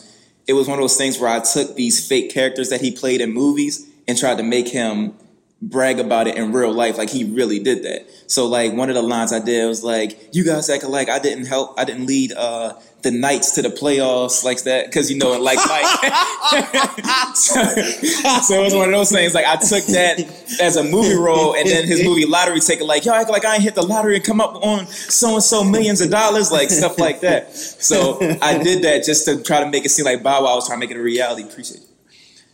it 0.47 0.53
was 0.53 0.69
one 0.69 0.79
of 0.79 0.83
those 0.83 0.97
things 0.97 1.19
where 1.19 1.31
I 1.31 1.41
took 1.41 1.75
these 1.75 2.07
fake 2.07 2.31
characters 2.31 2.71
that 2.71 2.81
he 2.81 2.91
played 2.91 3.21
in 3.21 3.33
movies 3.33 3.87
and 4.07 4.17
tried 4.17 4.39
to 4.39 4.45
make 4.45 4.69
him 4.69 5.15
brag 5.61 5.99
about 5.99 6.29
it 6.29 6.37
in 6.37 6.53
real 6.53 6.73
life, 6.73 6.99
like 6.99 7.11
he 7.11 7.25
really 7.25 7.59
did 7.59 7.83
that. 7.83 8.09
So, 8.27 8.47
like 8.47 8.73
one 8.73 8.89
of 8.89 8.95
the 8.95 9.03
lines 9.03 9.33
I 9.33 9.41
did 9.41 9.67
was 9.67 9.83
like, 9.83 10.29
"You 10.33 10.45
guys 10.45 10.71
act 10.71 10.85
like 10.85 11.09
I 11.09 11.19
didn't 11.19 11.47
help, 11.47 11.79
I 11.79 11.85
didn't 11.85 12.07
lead 12.07 12.33
uh, 12.33 12.75
the 13.03 13.11
Knights 13.11 13.53
to 13.53 13.63
the 13.63 13.71
playoffs 13.71 14.45
like 14.45 14.63
that," 14.65 14.87
because 14.87 15.11
you 15.11 15.19
know, 15.19 15.33
it 15.35 15.41
like 15.41 15.59
Mike. 15.67 17.35
so, 17.35 17.55
so 18.43 18.61
it 18.61 18.65
was 18.65 18.75
one 18.75 18.89
of 18.89 18.93
those 18.93 19.11
things. 19.11 19.35
Like 19.35 19.47
I 19.47 19.57
took 19.57 19.85
that 19.87 20.21
as 20.61 20.77
a 20.77 20.85
movie 20.85 21.17
role, 21.17 21.55
and 21.57 21.69
then 21.69 21.87
his 21.87 22.05
movie 22.05 22.27
lottery 22.27 22.61
ticket, 22.61 22.87
like 22.87 23.05
y'all 23.05 23.15
act 23.15 23.31
like 23.31 23.45
I 23.45 23.55
ain't 23.55 23.65
hit 23.65 23.75
the 23.75 23.83
lottery 23.83 24.17
and 24.17 24.25
come 24.25 24.41
up 24.41 24.55
on 24.65 24.87
so 24.87 25.35
and 25.35 25.43
so 25.43 25.65
millions 25.65 26.01
of 26.01 26.11
dollars, 26.11 26.53
like 26.53 26.71
stuff 26.71 26.99
like 26.99 27.21
that. 27.21 27.53
So 27.55 28.19
I 28.43 28.63
did 28.63 28.85
that 28.85 29.05
just 29.05 29.25
to 29.25 29.43
try 29.43 29.61
to 29.61 29.69
make 29.69 29.85
it 29.85 29.89
seem 29.89 30.05
like 30.05 30.23
Bow 30.23 30.45
Wow 30.45 30.55
was 30.55 30.69
trying 30.69 30.81
to 30.81 30.87
make 30.87 30.95
it 30.95 31.01
a 31.01 31.03
reality. 31.03 31.43
Appreciate 31.43 31.81
it. 31.81 31.87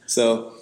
So 0.06 0.53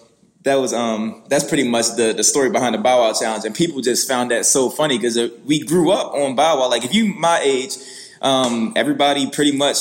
that 0.44 0.56
was 0.56 0.72
um 0.72 1.22
that's 1.28 1.44
pretty 1.44 1.68
much 1.68 1.94
the 1.96 2.12
the 2.12 2.24
story 2.24 2.50
behind 2.50 2.74
the 2.74 2.78
Bow 2.78 3.00
Wow 3.00 3.12
challenge, 3.12 3.44
and 3.44 3.54
people 3.54 3.80
just 3.80 4.08
found 4.08 4.30
that 4.30 4.44
so 4.46 4.70
funny 4.70 4.98
because 4.98 5.18
we 5.44 5.60
grew 5.64 5.90
up 5.90 6.12
on 6.14 6.34
Bow 6.34 6.58
Wow. 6.60 6.68
Like 6.68 6.84
if 6.84 6.94
you 6.94 7.06
my 7.14 7.40
age, 7.42 7.76
um, 8.22 8.72
everybody 8.76 9.28
pretty 9.28 9.50
much 9.50 9.76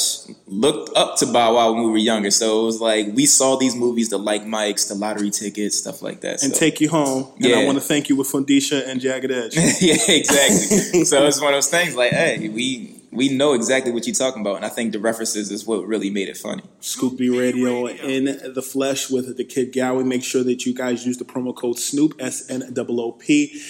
looked 0.48 0.96
up 0.98 1.18
to 1.20 1.26
Bow 1.28 1.56
Wow 1.56 1.74
when 1.74 1.84
we 1.84 1.92
were 1.92 1.98
younger. 1.98 2.32
So 2.32 2.64
it 2.64 2.66
was 2.66 2.82
like 2.82 3.08
we 3.14 3.26
saw 3.26 3.56
these 3.56 3.76
movies, 3.76 4.10
the 4.10 4.18
like 4.18 4.46
Mikes, 4.46 4.86
the 4.86 4.96
lottery 4.96 5.30
tickets, 5.30 5.78
stuff 5.78 6.02
like 6.02 6.22
that. 6.22 6.44
And 6.44 6.54
so. 6.54 6.60
take 6.60 6.82
you 6.82 6.90
home. 6.90 7.32
And 7.38 7.46
Yeah. 7.46 7.58
I 7.58 7.66
want 7.66 7.78
to 7.78 7.84
thank 7.84 8.10
you 8.10 8.16
with 8.16 8.32
Fundisha 8.32 8.88
and 8.88 9.00
Jagged 9.00 9.32
Edge. 9.32 9.56
yeah, 9.82 9.96
exactly. 10.08 11.06
so 11.06 11.26
it's 11.26 11.40
one 11.40 11.54
of 11.54 11.58
those 11.58 11.70
things 11.70 11.96
like, 11.96 12.12
hey, 12.12 12.50
we 12.50 12.91
we 13.12 13.30
know 13.30 13.54
exactly 13.54 13.92
what 13.92 14.08
you're 14.08 14.16
talking 14.16 14.42
about, 14.42 14.56
and 14.56 14.66
I 14.66 14.70
think 14.70 14.94
the 14.94 15.00
references 15.00 15.52
is 15.52 15.66
what 15.66 15.86
really 15.86 16.10
made 16.10 16.30
it 16.30 16.38
funny. 16.38 16.64
Scoop 16.80 17.18
B 17.18 17.30
Radio 17.30 17.88
in 17.88 18.26
the 18.54 18.62
flesh 18.62 19.10
with 19.10 19.36
the 19.38 19.44
Kid 19.44 19.74
Gowie. 19.74 20.06
Make 20.06 20.24
sure 20.24 20.44
that 20.44 20.66
you 20.66 20.74
guys 20.74 21.06
use 21.06 21.18
the 21.18 21.26
promo 21.26 21.56
code 21.56 21.78
Snoop 21.78 22.16
S 22.20 22.50
N 22.50 22.74
O 22.78 22.86
O 22.88 23.12
P 23.12 23.62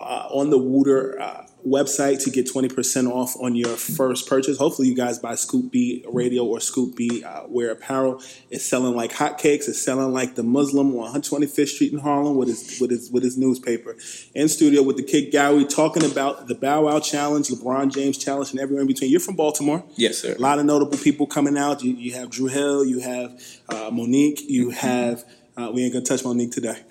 uh, 0.00 0.28
on 0.30 0.50
the 0.50 0.58
Wooter 0.58 1.20
uh, 1.20 1.46
website 1.66 2.22
to 2.24 2.30
get 2.30 2.50
twenty 2.50 2.68
percent 2.68 3.06
off 3.08 3.34
on 3.40 3.54
your 3.54 3.76
first 3.76 4.28
purchase. 4.28 4.58
Hopefully, 4.58 4.88
you 4.88 4.94
guys 4.96 5.18
buy 5.18 5.34
Scoop 5.34 5.70
B 5.70 6.04
Radio 6.10 6.44
or 6.44 6.60
Scoop 6.60 6.96
B 6.96 7.22
uh, 7.24 7.42
Wear 7.48 7.70
Apparel. 7.70 8.20
It's 8.50 8.64
selling 8.64 8.94
like 8.96 9.12
hotcakes. 9.12 9.68
It's 9.68 9.80
selling 9.80 10.12
like 10.12 10.34
the 10.34 10.42
Muslim 10.42 10.94
on 10.96 11.12
125th 11.20 11.68
Street 11.68 11.92
in 11.92 11.98
Harlem 11.98 12.36
with 12.36 12.48
his 12.48 12.80
with 12.80 12.90
his 12.90 13.10
with 13.10 13.22
his 13.22 13.36
newspaper. 13.38 13.96
In 14.34 14.48
studio 14.48 14.82
with 14.82 14.96
the 14.96 15.02
Kid 15.04 15.32
Gowie 15.32 15.68
talking 15.68 16.04
about 16.04 16.48
the 16.48 16.54
Bow 16.54 16.86
Wow 16.86 17.00
Challenge, 17.00 17.46
LeBron 17.48 17.92
James 17.92 18.18
Challenge, 18.18 18.50
and 18.50 18.60
everywhere 18.60 18.82
in 18.82 18.88
between. 18.88 19.10
You're 19.10 19.20
from 19.20 19.36
Baltimore. 19.36 19.84
Yes, 19.96 20.18
sir. 20.18 20.34
A 20.34 20.38
lot 20.40 20.58
of 20.58 20.64
notable 20.66 20.98
people 20.98 21.26
coming 21.26 21.56
out. 21.56 21.82
You, 21.82 21.92
you 21.94 22.14
have 22.14 22.30
Dru 22.30 22.46
Hill, 22.48 22.84
you 22.84 23.00
have 23.00 23.32
uh, 23.68 23.90
Mo'Nique, 23.90 24.40
you 24.48 24.62
Mm-hmm. 24.68 24.86
have. 24.86 25.24
Uh, 25.54 25.70
we 25.70 25.84
ain't 25.84 25.92
gonna 25.92 26.02
touch 26.04 26.22
Mo'Nique 26.24 26.50
today. 26.50 26.76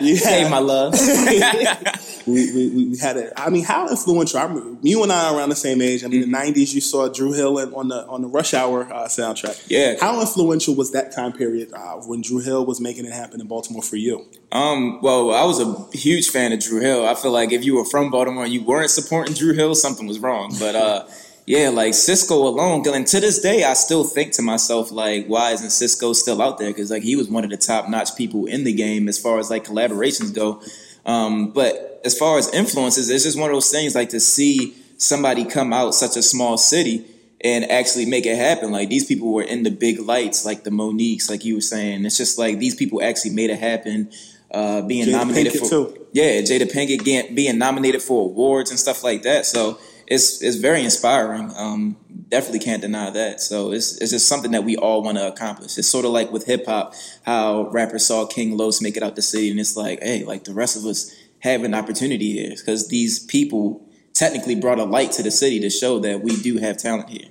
you 0.00 0.16
Hey, 0.16 0.48
my 0.50 0.58
love. 0.58 0.92
we, 2.26 2.52
we, 2.52 2.88
we 2.90 2.98
had 2.98 3.16
it. 3.16 3.32
I 3.36 3.48
mean, 3.50 3.62
how 3.64 3.88
influential? 3.88 4.40
I 4.40 4.60
you 4.82 5.02
and 5.04 5.12
I 5.12 5.28
are 5.30 5.38
around 5.38 5.50
the 5.50 5.56
same 5.56 5.80
age. 5.80 6.02
I 6.02 6.08
mean, 6.08 6.22
Mm-hmm. 6.24 6.32
the 6.32 6.52
'90s. 6.64 6.74
You 6.74 6.80
saw 6.80 7.08
Dru 7.08 7.32
Hill 7.32 7.58
on 7.76 7.88
the 7.88 8.04
on 8.06 8.22
the 8.22 8.28
Rush 8.28 8.54
Hour 8.54 8.92
uh, 8.92 9.04
soundtrack. 9.06 9.66
Yeah. 9.68 9.94
How 10.00 10.20
influential 10.20 10.74
was 10.74 10.90
that 10.92 11.12
time 11.12 11.32
period 11.32 11.72
uh, 11.72 11.94
when 12.06 12.22
Dru 12.22 12.38
Hill 12.40 12.66
was 12.66 12.80
making 12.80 13.04
it 13.04 13.12
happen 13.12 13.40
in 13.40 13.46
Baltimore 13.46 13.82
for 13.82 13.96
you? 13.96 14.26
Um, 14.50 15.00
well, 15.00 15.32
I 15.32 15.44
was 15.44 15.60
a 15.60 15.96
huge 15.96 16.30
fan 16.30 16.52
of 16.52 16.58
Dru 16.60 16.80
Hill. 16.80 17.06
I 17.06 17.14
feel 17.14 17.30
like 17.30 17.52
if 17.52 17.64
you 17.64 17.76
were 17.76 17.84
from 17.84 18.10
Baltimore 18.10 18.44
and 18.44 18.52
you 18.52 18.64
weren't 18.64 18.90
supporting 18.90 19.34
Dru 19.34 19.52
Hill, 19.54 19.74
something 19.76 20.06
was 20.08 20.18
wrong. 20.18 20.54
But 20.58 20.74
uh, 20.74 21.06
yeah, 21.46 21.68
like 21.68 21.92
Sisqó 21.92 22.30
alone, 22.32 22.82
and 22.88 23.06
to 23.06 23.20
this 23.20 23.40
day, 23.40 23.64
I 23.64 23.74
still 23.74 24.04
think 24.04 24.32
to 24.34 24.42
myself 24.42 24.90
like, 24.90 25.26
why 25.26 25.52
isn't 25.52 25.68
Sisqó 25.68 26.14
still 26.14 26.40
out 26.40 26.58
there? 26.58 26.70
Because 26.70 26.90
like 26.90 27.02
he 27.02 27.16
was 27.16 27.28
one 27.28 27.44
of 27.44 27.50
the 27.50 27.58
top 27.58 27.88
notch 27.88 28.16
people 28.16 28.46
in 28.46 28.64
the 28.64 28.72
game 28.72 29.08
as 29.08 29.18
far 29.18 29.38
as 29.38 29.50
like 29.50 29.64
collaborations 29.64 30.34
go. 30.34 30.62
Um, 31.04 31.50
but 31.50 32.00
as 32.04 32.16
far 32.16 32.38
as 32.38 32.52
influences, 32.54 33.10
it's 33.10 33.24
just 33.24 33.38
one 33.38 33.50
of 33.50 33.56
those 33.56 33.70
things 33.70 33.94
like 33.94 34.08
to 34.10 34.20
see 34.20 34.74
somebody 34.96 35.44
come 35.44 35.72
out 35.72 35.94
such 35.94 36.16
a 36.16 36.22
small 36.22 36.56
city 36.56 37.04
and 37.42 37.70
actually 37.70 38.06
make 38.06 38.24
it 38.24 38.36
happen. 38.36 38.72
Like 38.72 38.88
these 38.88 39.04
people 39.04 39.32
were 39.32 39.42
in 39.42 39.64
the 39.64 39.70
big 39.70 40.00
lights, 40.00 40.46
like 40.46 40.64
the 40.64 40.70
Mo'Niques, 40.70 41.28
like 41.28 41.44
you 41.44 41.56
were 41.56 41.60
saying. 41.60 42.06
It's 42.06 42.16
just 42.16 42.38
like 42.38 42.58
these 42.58 42.74
people 42.74 43.02
actually 43.02 43.32
made 43.32 43.50
it 43.50 43.58
happen. 43.58 44.10
Uh, 44.50 44.80
being 44.82 45.06
Jada 45.06 45.12
nominated 45.12 45.52
Pinkett, 45.52 45.58
for 45.58 45.68
too. 45.68 46.06
yeah, 46.12 46.40
Jada 46.40 46.70
Pinkett 46.70 47.34
being 47.34 47.58
nominated 47.58 48.00
for 48.00 48.22
awards 48.22 48.70
and 48.70 48.78
stuff 48.78 49.02
like 49.02 49.22
that. 49.24 49.44
So 49.44 49.78
it's 50.06 50.42
it's 50.42 50.56
very 50.56 50.82
inspiring. 50.84 51.52
Um, 51.56 51.96
definitely 52.28 52.60
can't 52.60 52.82
deny 52.82 53.10
that. 53.10 53.40
So 53.40 53.72
it's 53.72 53.96
it's 53.98 54.12
just 54.12 54.28
something 54.28 54.50
that 54.52 54.64
we 54.64 54.76
all 54.76 55.02
want 55.02 55.18
to 55.18 55.26
accomplish. 55.26 55.78
It's 55.78 55.88
sort 55.88 56.04
of 56.04 56.12
like 56.12 56.30
with 56.32 56.46
hip 56.46 56.66
hop, 56.66 56.94
how 57.24 57.68
rappers 57.70 58.06
saw 58.06 58.26
King 58.26 58.56
Los 58.56 58.80
make 58.80 58.96
it 58.96 59.02
out 59.02 59.16
the 59.16 59.22
city, 59.22 59.50
and 59.50 59.60
it's 59.60 59.76
like, 59.76 60.02
hey, 60.02 60.24
like 60.24 60.44
the 60.44 60.54
rest 60.54 60.76
of 60.76 60.84
us 60.84 61.14
have 61.40 61.62
an 61.62 61.74
opportunity 61.74 62.32
here 62.32 62.54
because 62.56 62.88
these 62.88 63.18
people 63.18 63.86
technically 64.14 64.54
brought 64.54 64.78
a 64.78 64.84
light 64.84 65.12
to 65.12 65.22
the 65.22 65.30
city 65.30 65.60
to 65.60 65.68
show 65.68 65.98
that 65.98 66.22
we 66.22 66.36
do 66.40 66.58
have 66.58 66.76
talent 66.76 67.10
here. 67.10 67.28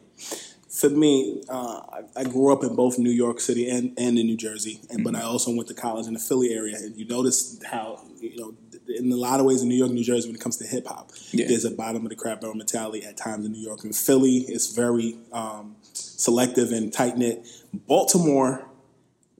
For 0.74 0.89
me, 0.89 1.44
uh, 1.50 1.82
I, 1.92 2.22
I 2.22 2.24
grew 2.24 2.51
up 2.51 2.63
in 2.63 2.75
both 2.75 2.98
New 2.98 3.12
York 3.12 3.39
City 3.39 3.70
and, 3.70 3.94
and 3.98 4.18
in 4.18 4.25
New 4.25 4.36
Jersey, 4.38 4.82
and 4.89 5.03
but 5.03 5.15
I 5.15 5.22
also 5.22 5.56
went 5.56 5.68
to 5.68 5.75
college 5.75 6.08
in 6.08 6.13
the 6.13 6.20
Philly 6.20 6.51
area. 6.51 6.75
And 6.77 6.96
you 6.96 7.06
notice 7.06 7.60
how 7.70 8.01
you 8.20 8.36
know, 8.38 8.53
in 8.88 9.12
a 9.12 9.15
lot 9.15 9.39
of 9.39 9.46
ways 9.46 9.62
in 9.62 9.70
New 9.70 9.75
York, 9.75 9.92
New 9.92 10.03
Jersey, 10.03 10.27
when 10.30 10.36
it 10.36 10.42
comes 10.42 10.58
to 10.58 10.65
hip 10.68 10.88
hop, 10.88 11.12
Yeah. 11.32 11.48
there's 11.48 11.65
a 11.65 11.72
bottom 11.72 12.03
of 12.03 12.10
the 12.10 12.15
crap 12.15 12.42
barrel 12.42 12.56
mentality 12.56 13.03
at 13.06 13.18
times 13.18 13.46
in 13.46 13.51
New 13.51 13.62
York. 13.62 13.84
And 13.84 13.96
Philly 13.96 14.38
is 14.38 14.74
very 14.75 15.18
um, 15.32 15.75
selective 15.94 16.72
and 16.72 16.92
tight 16.92 17.18
knit. 17.18 17.46
Baltimore, 17.88 18.65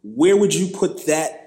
where 0.04 0.38
would 0.38 0.54
you 0.54 0.68
put 0.68 1.06
that? 1.08 1.40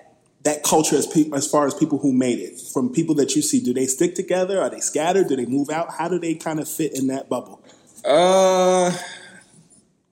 That 0.43 0.63
culture, 0.63 0.95
as, 0.95 1.09
pe- 1.09 1.29
as 1.35 1.51
far 1.51 1.67
as 1.67 1.75
people 1.75 1.99
who 1.99 2.13
made 2.13 2.39
it, 2.39 2.61
from 2.73 2.93
people 2.93 3.17
that 3.17 3.35
you 3.35 3.43
see, 3.43 3.61
do 3.61 3.75
they 3.75 3.87
stick 3.87 4.15
together? 4.15 4.61
Are 4.61 4.71
they 4.71 4.79
scattered? 4.79 5.27
Do 5.27 5.35
they 5.35 5.45
move 5.47 5.71
out? 5.71 5.95
How 5.99 6.07
do 6.07 6.21
they 6.21 6.35
kind 6.37 6.61
of 6.61 6.69
fit 6.69 6.97
in 6.97 7.09
that 7.09 7.29
bubble? 7.29 7.61
Uh, 8.05 8.97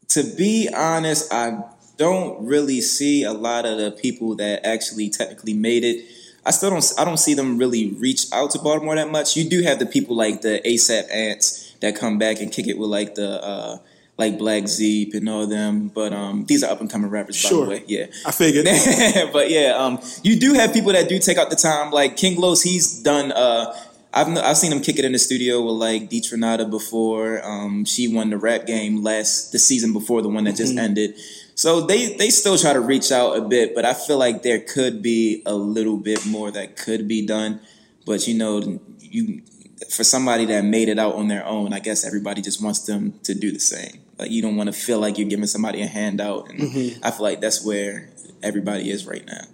to 0.08 0.22
be 0.36 0.68
honest, 0.74 1.32
I 1.32 1.62
don't 1.96 2.44
really 2.44 2.80
see 2.80 3.22
a 3.24 3.32
lot 3.32 3.64
of 3.66 3.78
the 3.78 3.90
people 3.90 4.34
that 4.36 4.66
actually 4.66 5.10
technically 5.10 5.54
made 5.54 5.84
it. 5.84 6.04
I 6.46 6.50
still 6.50 6.70
don't. 6.70 6.84
I 6.98 7.04
don't 7.04 7.16
see 7.16 7.34
them 7.34 7.56
really 7.56 7.92
reach 7.92 8.26
out 8.32 8.50
to 8.50 8.58
Baltimore 8.58 8.94
that 8.96 9.10
much. 9.10 9.36
You 9.36 9.48
do 9.48 9.62
have 9.62 9.78
the 9.78 9.86
people 9.86 10.14
like 10.14 10.42
the 10.42 10.60
ASAP 10.64 11.10
Ants 11.10 11.74
that 11.80 11.96
come 11.96 12.18
back 12.18 12.40
and 12.40 12.52
kick 12.52 12.66
it 12.66 12.76
with 12.78 12.90
like 12.90 13.14
the 13.14 13.42
uh, 13.42 13.78
like 14.18 14.36
Black 14.36 14.68
Zeep 14.68 15.14
and 15.14 15.26
all 15.28 15.46
them. 15.46 15.88
But 15.88 16.12
um, 16.12 16.44
these 16.44 16.62
are 16.62 16.70
up 16.70 16.80
and 16.82 16.90
coming 16.90 17.08
rappers, 17.10 17.42
by 17.42 17.48
Sure. 17.48 17.64
the 17.64 17.70
way. 17.70 17.84
Yeah. 17.86 18.06
I 18.26 18.30
figured. 18.30 18.66
but 19.32 19.48
yeah, 19.50 19.74
um, 19.78 19.98
you 20.22 20.38
do 20.38 20.52
have 20.52 20.74
people 20.74 20.92
that 20.92 21.08
do 21.08 21.18
take 21.18 21.38
out 21.38 21.48
the 21.48 21.56
time. 21.56 21.90
Like 21.90 22.16
King 22.18 22.38
Los, 22.38 22.60
he's 22.62 23.02
done. 23.02 23.32
Uh, 23.32 23.74
I've 24.14 24.28
I've 24.38 24.56
seen 24.56 24.70
him 24.70 24.80
kick 24.80 24.98
it 24.98 25.04
in 25.04 25.10
the 25.10 25.18
studio 25.18 25.60
with 25.60 25.74
like 25.74 26.08
Deetranada 26.08 26.70
before. 26.70 27.44
Um, 27.44 27.84
she 27.84 28.06
won 28.06 28.30
the 28.30 28.38
rap 28.38 28.64
game 28.64 29.02
last 29.02 29.50
the 29.50 29.58
season 29.58 29.92
before 29.92 30.22
the 30.22 30.28
one 30.28 30.44
that 30.44 30.54
just 30.54 30.76
ended. 30.76 31.18
So 31.56 31.80
they 31.80 32.14
they 32.14 32.30
still 32.30 32.56
try 32.56 32.72
to 32.72 32.80
reach 32.80 33.10
out 33.10 33.36
a 33.36 33.40
bit, 33.40 33.74
but 33.74 33.84
I 33.84 33.92
feel 33.92 34.16
like 34.16 34.42
there 34.42 34.60
could 34.60 35.02
be 35.02 35.42
a 35.44 35.54
little 35.54 35.96
bit 35.96 36.24
more 36.26 36.52
that 36.52 36.76
could 36.76 37.08
be 37.08 37.26
done. 37.26 37.60
But 38.06 38.28
you 38.28 38.34
know, 38.34 38.80
you 39.00 39.42
for 39.90 40.04
somebody 40.04 40.44
that 40.46 40.64
made 40.64 40.88
it 40.88 40.98
out 40.98 41.14
on 41.14 41.26
their 41.26 41.44
own, 41.44 41.72
I 41.72 41.80
guess 41.80 42.04
everybody 42.06 42.40
just 42.40 42.62
wants 42.62 42.86
them 42.86 43.18
to 43.24 43.34
do 43.34 43.50
the 43.50 43.60
same. 43.60 44.00
Like 44.16 44.30
you 44.30 44.42
don't 44.42 44.56
want 44.56 44.68
to 44.68 44.72
feel 44.72 45.00
like 45.00 45.18
you're 45.18 45.28
giving 45.28 45.46
somebody 45.46 45.82
a 45.82 45.88
handout, 45.88 46.50
and 46.50 46.60
I 47.02 47.10
feel 47.10 47.22
like 47.24 47.40
that's 47.40 47.64
where 47.66 48.10
everybody 48.44 48.90
is 48.90 49.06
right 49.06 49.26
now. 49.26 49.46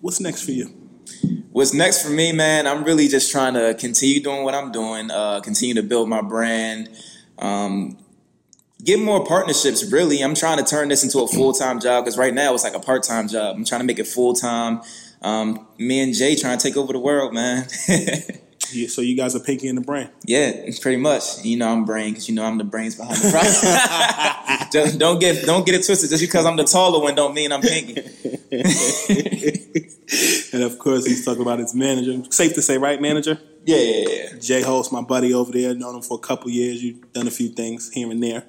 What's 0.00 0.20
next 0.20 0.44
for 0.44 0.50
you? 0.50 0.74
What's 1.52 1.74
next 1.74 2.04
for 2.04 2.10
me, 2.10 2.30
man? 2.32 2.68
I'm 2.68 2.84
really 2.84 3.08
just 3.08 3.32
trying 3.32 3.54
to 3.54 3.74
continue 3.74 4.22
doing 4.22 4.44
what 4.44 4.54
I'm 4.54 4.70
doing, 4.70 5.10
uh, 5.10 5.40
continue 5.40 5.74
to 5.74 5.82
build 5.82 6.08
my 6.08 6.22
brand, 6.22 6.88
um, 7.38 7.98
get 8.84 9.00
more 9.00 9.26
partnerships. 9.26 9.90
Really, 9.90 10.22
I'm 10.22 10.36
trying 10.36 10.58
to 10.58 10.64
turn 10.64 10.88
this 10.88 11.02
into 11.02 11.18
a 11.18 11.26
full 11.26 11.52
time 11.52 11.80
job 11.80 12.04
because 12.04 12.16
right 12.16 12.32
now 12.32 12.54
it's 12.54 12.62
like 12.62 12.74
a 12.74 12.80
part 12.80 13.02
time 13.02 13.26
job. 13.26 13.56
I'm 13.56 13.64
trying 13.64 13.80
to 13.80 13.84
make 13.84 13.98
it 13.98 14.06
full 14.06 14.32
time. 14.32 14.80
Um, 15.22 15.66
me 15.76 16.00
and 16.00 16.14
Jay 16.14 16.36
trying 16.36 16.56
to 16.56 16.62
take 16.62 16.76
over 16.76 16.92
the 16.92 17.00
world, 17.00 17.34
man. 17.34 17.66
Yeah, 18.72 18.86
so 18.86 19.00
you 19.02 19.16
guys 19.16 19.34
are 19.34 19.40
Pinky 19.40 19.66
and 19.66 19.76
the 19.76 19.82
Brain. 19.82 20.10
yeah, 20.24 20.52
pretty 20.80 20.96
much. 20.96 21.44
You 21.44 21.56
know, 21.56 21.68
I'm 21.68 21.84
brain 21.84 22.10
because 22.10 22.28
you 22.28 22.36
know 22.36 22.44
I'm 22.44 22.56
the 22.56 22.62
brains 22.62 22.94
behind 22.94 23.16
the. 23.16 24.68
Just 24.72 24.98
don't 25.00 25.18
get 25.18 25.44
don't 25.44 25.66
get 25.66 25.74
it 25.74 25.84
twisted. 25.84 26.08
Just 26.08 26.22
because 26.22 26.46
I'm 26.46 26.56
the 26.56 26.62
taller 26.62 27.02
one, 27.02 27.16
don't 27.16 27.34
mean 27.34 27.50
I'm 27.50 27.62
pinky. 27.62 28.00
And 30.52 30.64
of 30.64 30.78
course, 30.78 31.06
he's 31.06 31.24
talking 31.24 31.42
about 31.42 31.60
his 31.60 31.74
manager. 31.74 32.20
Safe 32.30 32.54
to 32.54 32.62
say, 32.62 32.78
right, 32.78 33.00
manager? 33.00 33.38
Yeah, 33.64 33.76
yeah, 33.76 34.08
yeah. 34.08 34.38
Jay 34.40 34.62
Host, 34.62 34.92
my 34.92 35.02
buddy 35.02 35.32
over 35.32 35.52
there, 35.52 35.74
known 35.74 35.96
him 35.96 36.02
for 36.02 36.16
a 36.16 36.20
couple 36.20 36.50
years. 36.50 36.82
You've 36.82 37.12
done 37.12 37.28
a 37.28 37.30
few 37.30 37.48
things 37.48 37.90
here 37.92 38.10
and 38.10 38.22
there. 38.22 38.44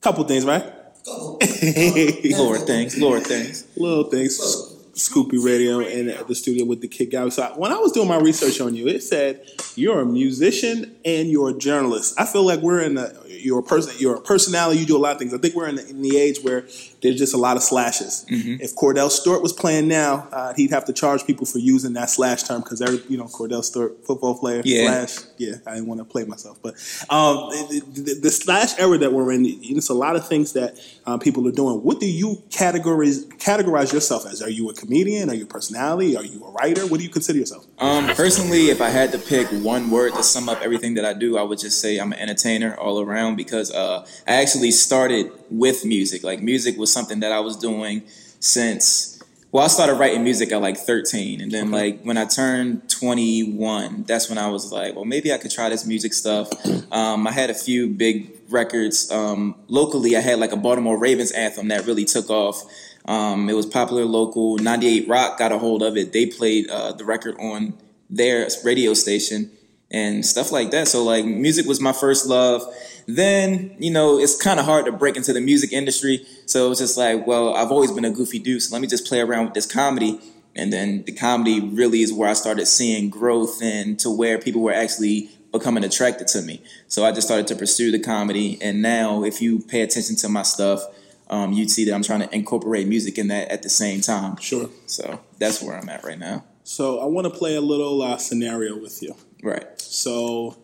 Couple 0.00 0.24
things, 0.24 0.44
right? 0.44 0.64
Lord 1.06 2.60
things, 2.66 2.98
Lord 2.98 3.24
things. 3.24 3.66
Little 3.76 4.04
things. 4.04 4.68
Scoop 4.94 5.30
B 5.30 5.38
Radio 5.38 5.80
in 5.80 6.14
the 6.26 6.34
studio 6.34 6.66
with 6.66 6.82
the 6.82 6.88
Kid 6.88 7.10
Gowie. 7.10 7.32
So 7.32 7.46
when 7.56 7.72
I 7.72 7.76
was 7.76 7.92
doing 7.92 8.08
my 8.08 8.18
research 8.18 8.60
on 8.60 8.74
you, 8.74 8.88
it 8.88 9.02
said 9.02 9.42
you're 9.74 10.00
a 10.00 10.06
musician 10.06 10.96
and 11.04 11.30
you're 11.30 11.50
a 11.50 11.58
journalist. 11.58 12.14
I 12.20 12.26
feel 12.26 12.44
like 12.44 12.60
we're 12.60 12.82
in 12.82 12.98
a 12.98 13.10
you're 13.26 13.60
a 13.60 13.62
person 13.62 13.94
you're 13.98 14.16
a 14.16 14.20
personality. 14.20 14.80
You 14.80 14.86
do 14.86 14.96
a 14.96 14.98
lot 14.98 15.12
of 15.12 15.18
things. 15.18 15.32
I 15.32 15.38
think 15.38 15.54
we're 15.54 15.68
in 15.68 15.76
the, 15.76 15.88
in 15.88 16.02
the 16.02 16.18
age 16.18 16.40
where 16.42 16.66
there's 17.02 17.18
just 17.18 17.34
a 17.34 17.36
lot 17.38 17.56
of 17.56 17.62
slashes. 17.62 18.24
If 18.28 18.74
Kordell 18.76 19.10
Stewart 19.10 19.42
was 19.42 19.52
playing 19.52 19.88
now, 19.88 20.28
uh, 20.32 20.54
he'd 20.54 20.70
have 20.70 20.84
to 20.86 20.92
charge 20.92 21.26
people 21.26 21.46
for 21.46 21.58
using 21.58 21.92
that 21.94 22.08
slash 22.10 22.44
term 22.44 22.62
because 22.62 22.80
every 22.80 23.00
you 23.08 23.18
know 23.18 23.24
Kordell 23.24 23.62
Stewart, 23.64 24.04
football 24.06 24.38
player, 24.38 24.62
Yeah. 24.64 24.86
slash. 25.06 25.26
Yeah, 25.38 25.54
I 25.66 25.74
didn't 25.74 25.88
want 25.88 25.98
to 26.00 26.04
play 26.04 26.24
myself, 26.24 26.58
but 26.62 26.74
um, 27.10 27.50
the, 27.50 27.82
the, 27.94 28.20
the 28.22 28.30
slash 28.30 28.78
era 28.78 28.96
that 28.98 29.12
we're 29.12 29.32
in, 29.32 29.44
it's 29.46 29.88
a 29.88 29.94
lot 29.94 30.14
of 30.14 30.26
things 30.28 30.52
that 30.52 30.78
uh, 31.04 31.18
people 31.18 31.46
are 31.48 31.52
doing. 31.52 31.82
What 31.82 31.98
do 31.98 32.06
you 32.08 32.42
categorize 32.50 33.26
categorize 33.38 33.92
yourself 33.92 34.24
as? 34.26 34.40
Are 34.40 34.50
you 34.50 34.70
a 34.70 34.74
comedian? 34.74 35.28
Are 35.30 35.34
you 35.34 35.44
a 35.44 35.48
personality? 35.48 36.16
Are 36.16 36.24
you 36.24 36.44
a 36.44 36.50
writer? 36.52 36.86
What 36.86 36.98
do 36.98 37.04
you 37.04 37.10
consider 37.10 37.38
yourself? 37.40 37.66
Um, 37.78 38.06
personally, 38.14 38.70
if 38.70 38.80
I 38.80 38.88
had 38.90 39.10
to 39.12 39.18
pick 39.18 39.48
one 39.48 39.90
word 39.90 40.14
to 40.14 40.22
sum 40.22 40.48
up 40.48 40.60
everything 40.62 40.94
that 40.94 41.04
I 41.04 41.12
do, 41.12 41.36
I 41.36 41.42
would 41.42 41.58
just 41.58 41.80
say 41.80 41.98
I'm 41.98 42.12
an 42.12 42.18
entertainer 42.20 42.76
all 42.76 43.00
around 43.00 43.34
because 43.36 43.72
uh, 43.72 44.06
I 44.28 44.34
actually 44.34 44.70
started 44.70 45.32
with 45.50 45.84
music. 45.84 46.22
Like 46.22 46.40
music 46.40 46.76
was 46.78 46.91
something 46.92 47.20
that 47.20 47.32
I 47.32 47.40
was 47.40 47.56
doing 47.56 48.02
since. 48.40 49.20
Well, 49.50 49.64
I 49.64 49.68
started 49.68 49.94
writing 49.94 50.24
music 50.24 50.50
at 50.52 50.62
like 50.62 50.78
13, 50.78 51.40
and 51.42 51.52
then 51.52 51.70
like 51.70 52.02
when 52.02 52.16
I 52.16 52.24
turned 52.24 52.88
21. 53.02 54.04
That's 54.04 54.28
when 54.28 54.38
I 54.38 54.48
was 54.48 54.70
like, 54.70 54.94
well, 54.94 55.04
maybe 55.04 55.32
I 55.32 55.38
could 55.38 55.50
try 55.50 55.68
this 55.68 55.84
music 55.84 56.14
stuff. 56.14 56.48
Um, 56.92 57.26
I 57.26 57.32
had 57.32 57.48
a 57.48 57.54
few 57.54 57.88
big 57.88 58.36
records. 58.50 59.10
Um, 59.10 59.54
locally, 59.68 60.14
I 60.14 60.20
had 60.20 60.38
like 60.38 60.52
a 60.52 60.58
Baltimore 60.58 60.98
Ravens 60.98 61.30
anthem 61.32 61.68
that 61.68 61.86
really 61.86 62.04
took 62.04 62.28
off. 62.28 62.62
Um, 63.06 63.48
it 63.48 63.54
was 63.54 63.64
popular 63.64 64.04
local. 64.04 64.58
98 64.58 65.08
Rock 65.08 65.38
got 65.38 65.52
a 65.52 65.58
hold 65.58 65.82
of 65.82 65.96
it. 65.96 66.12
They 66.12 66.26
played 66.26 66.68
uh, 66.68 66.92
the 66.92 67.06
record 67.06 67.36
on 67.40 67.78
their 68.10 68.46
radio 68.62 68.92
station 68.92 69.50
and 69.92 70.24
stuff 70.24 70.50
like 70.50 70.70
that. 70.72 70.88
So, 70.88 71.04
like, 71.04 71.24
music 71.24 71.66
was 71.66 71.80
my 71.80 71.92
first 71.92 72.26
love. 72.26 72.62
Then, 73.06 73.76
you 73.78 73.90
know, 73.90 74.18
it's 74.18 74.40
kind 74.40 74.58
of 74.58 74.66
hard 74.66 74.86
to 74.86 74.92
break 74.92 75.16
into 75.16 75.32
the 75.32 75.40
music 75.40 75.72
industry. 75.72 76.26
So 76.46 76.66
it 76.66 76.68
was 76.68 76.78
just 76.78 76.96
like, 76.96 77.26
well, 77.26 77.54
I've 77.54 77.70
always 77.70 77.92
been 77.92 78.04
a 78.04 78.10
goofy 78.10 78.38
dude. 78.38 78.62
So 78.62 78.74
let 78.74 78.80
me 78.80 78.88
just 78.88 79.06
play 79.06 79.20
around 79.20 79.46
with 79.46 79.54
this 79.54 79.66
comedy. 79.66 80.20
And 80.54 80.72
then 80.72 81.02
the 81.04 81.12
comedy 81.12 81.60
really 81.60 82.02
is 82.02 82.12
where 82.12 82.28
I 82.28 82.34
started 82.34 82.66
seeing 82.66 83.10
growth 83.10 83.62
and 83.62 83.98
to 84.00 84.10
where 84.10 84.38
people 84.38 84.62
were 84.62 84.72
actually 84.72 85.30
becoming 85.50 85.84
attracted 85.84 86.28
to 86.28 86.42
me. 86.42 86.62
So 86.88 87.04
I 87.04 87.12
just 87.12 87.26
started 87.26 87.46
to 87.48 87.56
pursue 87.56 87.90
the 87.90 87.98
comedy. 87.98 88.58
And 88.62 88.82
now, 88.82 89.24
if 89.24 89.42
you 89.42 89.60
pay 89.60 89.82
attention 89.82 90.16
to 90.16 90.28
my 90.28 90.42
stuff, 90.42 90.82
um, 91.28 91.52
you'd 91.52 91.70
see 91.70 91.84
that 91.86 91.94
I'm 91.94 92.02
trying 92.02 92.20
to 92.20 92.34
incorporate 92.34 92.86
music 92.86 93.18
in 93.18 93.28
that 93.28 93.48
at 93.48 93.62
the 93.62 93.70
same 93.70 94.00
time. 94.00 94.36
Sure. 94.36 94.68
So 94.86 95.20
that's 95.38 95.62
where 95.62 95.76
I'm 95.76 95.88
at 95.88 96.04
right 96.04 96.18
now. 96.18 96.44
So 96.64 97.00
I 97.00 97.06
want 97.06 97.26
to 97.26 97.30
play 97.36 97.56
a 97.56 97.60
little 97.60 98.02
uh, 98.02 98.18
scenario 98.18 98.78
with 98.78 99.02
you. 99.02 99.16
Right. 99.42 99.80
So 99.80 100.56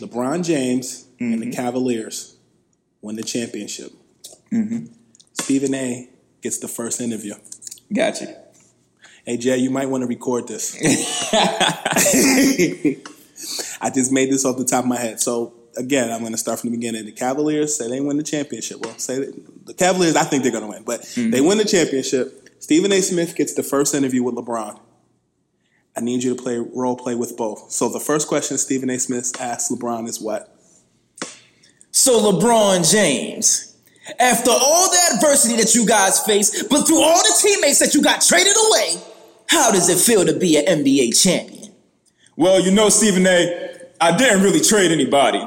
LeBron 0.00 0.44
James 0.44 1.06
and 1.20 1.34
Mm-hmm. 1.34 1.50
the 1.50 1.56
Cavaliers 1.56 2.36
win 3.02 3.16
the 3.16 3.22
championship. 3.24 3.90
Stephen 5.34 5.74
A. 5.74 6.08
gets 6.42 6.58
the 6.58 6.68
first 6.68 7.00
interview. 7.00 7.34
Gotcha. 7.92 8.36
Hey 9.24 9.36
Jay, 9.36 9.58
you 9.58 9.70
might 9.70 9.86
want 9.90 10.02
to 10.02 10.06
record 10.06 10.46
this. 10.48 10.76
I 13.80 13.90
just 13.90 14.12
made 14.12 14.30
this 14.30 14.44
off 14.44 14.56
the 14.58 14.64
top 14.64 14.84
of 14.84 14.88
my 14.88 14.98
head. 14.98 15.20
So 15.20 15.54
again, 15.76 16.10
I'm 16.10 16.20
going 16.20 16.32
to 16.32 16.38
start 16.38 16.60
from 16.60 16.70
the 16.70 16.76
beginning. 16.76 17.04
The 17.04 17.12
Cavaliers 17.12 17.76
say 17.76 17.88
they 17.88 18.00
win 18.00 18.16
the 18.16 18.22
championship. 18.22 18.78
Well, 18.80 18.96
say 18.98 19.18
that, 19.18 19.66
the 19.66 19.74
Cavaliers, 19.74 20.16
I 20.16 20.24
think 20.24 20.42
they're 20.42 20.52
going 20.52 20.64
to 20.64 20.70
win, 20.70 20.82
but 20.84 21.02
they 21.16 21.40
win 21.40 21.58
the 21.58 21.64
championship. 21.64 22.48
Stephen 22.60 22.92
A. 22.92 23.00
Smith 23.00 23.36
gets 23.36 23.54
the 23.54 23.62
first 23.62 23.94
interview 23.94 24.22
with 24.22 24.34
LeBron. 24.34 24.80
I 25.98 26.00
need 26.00 26.22
you 26.22 26.36
to 26.36 26.40
play 26.40 26.58
role 26.58 26.94
play 26.94 27.16
with 27.16 27.36
both. 27.36 27.72
So 27.72 27.88
the 27.88 27.98
first 27.98 28.28
question 28.28 28.56
Stephen 28.56 28.88
A. 28.88 29.00
Smith 29.00 29.32
asks 29.40 29.68
LeBron 29.68 30.06
is 30.06 30.20
what? 30.20 30.54
So 31.90 32.32
LeBron 32.32 32.88
James, 32.88 33.76
after 34.20 34.50
all 34.52 34.88
the 34.88 35.16
adversity 35.16 35.56
that 35.56 35.74
you 35.74 35.84
guys 35.84 36.20
faced, 36.20 36.70
but 36.70 36.86
through 36.86 37.02
all 37.02 37.18
the 37.18 37.34
teammates 37.42 37.80
that 37.80 37.94
you 37.94 38.02
got 38.02 38.20
traded 38.22 38.54
away, 38.68 39.02
how 39.48 39.72
does 39.72 39.88
it 39.88 39.98
feel 39.98 40.24
to 40.24 40.38
be 40.38 40.56
an 40.56 40.84
NBA 40.84 41.20
champion? 41.20 41.74
Well, 42.36 42.60
you 42.60 42.70
know, 42.70 42.90
Stephen 42.90 43.26
A., 43.26 43.68
I 44.00 44.16
didn't 44.16 44.44
really 44.44 44.60
trade 44.60 44.92
anybody. 44.92 45.40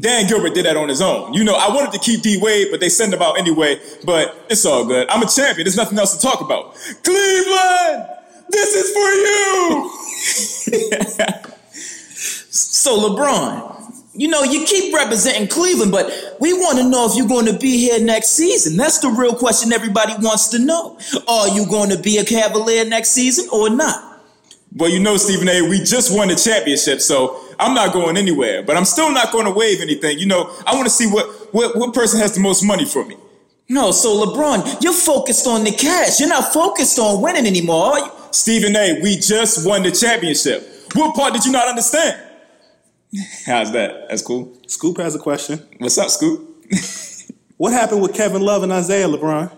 Dan 0.00 0.26
Gilbert 0.26 0.54
did 0.54 0.64
that 0.64 0.78
on 0.78 0.88
his 0.88 1.02
own. 1.02 1.34
You 1.34 1.44
know, 1.44 1.54
I 1.54 1.68
wanted 1.68 1.92
to 1.92 1.98
keep 1.98 2.22
D 2.22 2.38
Wade, 2.40 2.68
but 2.70 2.80
they 2.80 2.88
sent 2.88 3.12
him 3.12 3.20
out 3.20 3.38
anyway. 3.38 3.78
But 4.06 4.46
it's 4.48 4.64
all 4.64 4.86
good. 4.86 5.10
I'm 5.10 5.22
a 5.22 5.26
champion. 5.26 5.66
There's 5.66 5.76
nothing 5.76 5.98
else 5.98 6.16
to 6.16 6.22
talk 6.22 6.40
about. 6.40 6.74
Cleveland, 7.04 8.06
this 8.50 8.74
is 8.74 8.90
for 8.92 9.10
you. 9.24 9.90
So 12.52 12.98
LeBron, 12.98 14.02
you 14.14 14.28
know, 14.28 14.42
you 14.42 14.64
keep 14.66 14.92
representing 14.94 15.48
Cleveland, 15.48 15.92
but 15.92 16.10
we 16.40 16.52
want 16.52 16.78
to 16.78 16.88
know 16.88 17.06
if 17.08 17.16
you're 17.16 17.28
going 17.28 17.46
to 17.46 17.58
be 17.58 17.78
here 17.78 18.00
next 18.02 18.30
season. 18.30 18.76
That's 18.76 18.98
the 18.98 19.08
real 19.08 19.34
question 19.34 19.72
everybody 19.72 20.14
wants 20.18 20.48
to 20.48 20.58
know. 20.58 20.98
Are 21.28 21.48
you 21.48 21.66
going 21.66 21.90
to 21.90 21.98
be 21.98 22.18
a 22.18 22.24
Cavalier 22.24 22.84
next 22.84 23.10
season 23.10 23.48
or 23.52 23.70
not? 23.70 24.22
Well, 24.76 24.88
you 24.88 25.00
know, 25.00 25.16
Stephen 25.16 25.48
A., 25.48 25.62
we 25.68 25.78
just 25.82 26.14
won 26.16 26.28
the 26.28 26.36
championship, 26.36 27.00
so 27.00 27.40
I'm 27.58 27.74
not 27.74 27.92
going 27.92 28.16
anywhere. 28.16 28.62
But 28.62 28.76
I'm 28.76 28.84
still 28.84 29.10
not 29.12 29.32
going 29.32 29.44
to 29.44 29.50
waive 29.50 29.80
anything. 29.80 30.18
You 30.18 30.26
know, 30.26 30.50
I 30.66 30.74
want 30.74 30.86
to 30.86 30.90
see 30.90 31.06
what, 31.06 31.52
what, 31.52 31.76
what 31.76 31.92
person 31.92 32.20
has 32.20 32.34
the 32.34 32.40
most 32.40 32.62
money 32.62 32.84
for 32.84 33.04
me. 33.04 33.16
No, 33.68 33.90
so 33.90 34.24
LeBron, 34.24 34.82
you're 34.82 34.92
focused 34.92 35.46
on 35.46 35.64
the 35.64 35.72
cash. 35.72 36.18
You're 36.20 36.28
not 36.28 36.52
focused 36.52 36.98
on 36.98 37.20
winning 37.20 37.46
anymore, 37.46 37.92
are 37.92 37.98
you? 37.98 38.10
Stephen 38.32 38.76
A., 38.76 39.00
we 39.02 39.16
just 39.16 39.66
won 39.66 39.82
the 39.82 39.90
championship. 39.90 40.86
What 40.94 41.14
part 41.14 41.32
did 41.32 41.44
you 41.44 41.52
not 41.52 41.68
understand? 41.68 42.20
How's 43.46 43.72
that? 43.72 44.08
That's 44.08 44.22
cool. 44.22 44.56
Scoop 44.66 44.98
has 44.98 45.14
a 45.14 45.18
question. 45.18 45.66
What's 45.78 45.98
up, 45.98 46.10
Scoop? 46.10 46.48
What 47.60 47.74
happened 47.74 48.00
with 48.00 48.14
Kevin 48.14 48.40
Love 48.40 48.62
and 48.62 48.72
Isaiah 48.72 49.06
LeBron? 49.06 49.52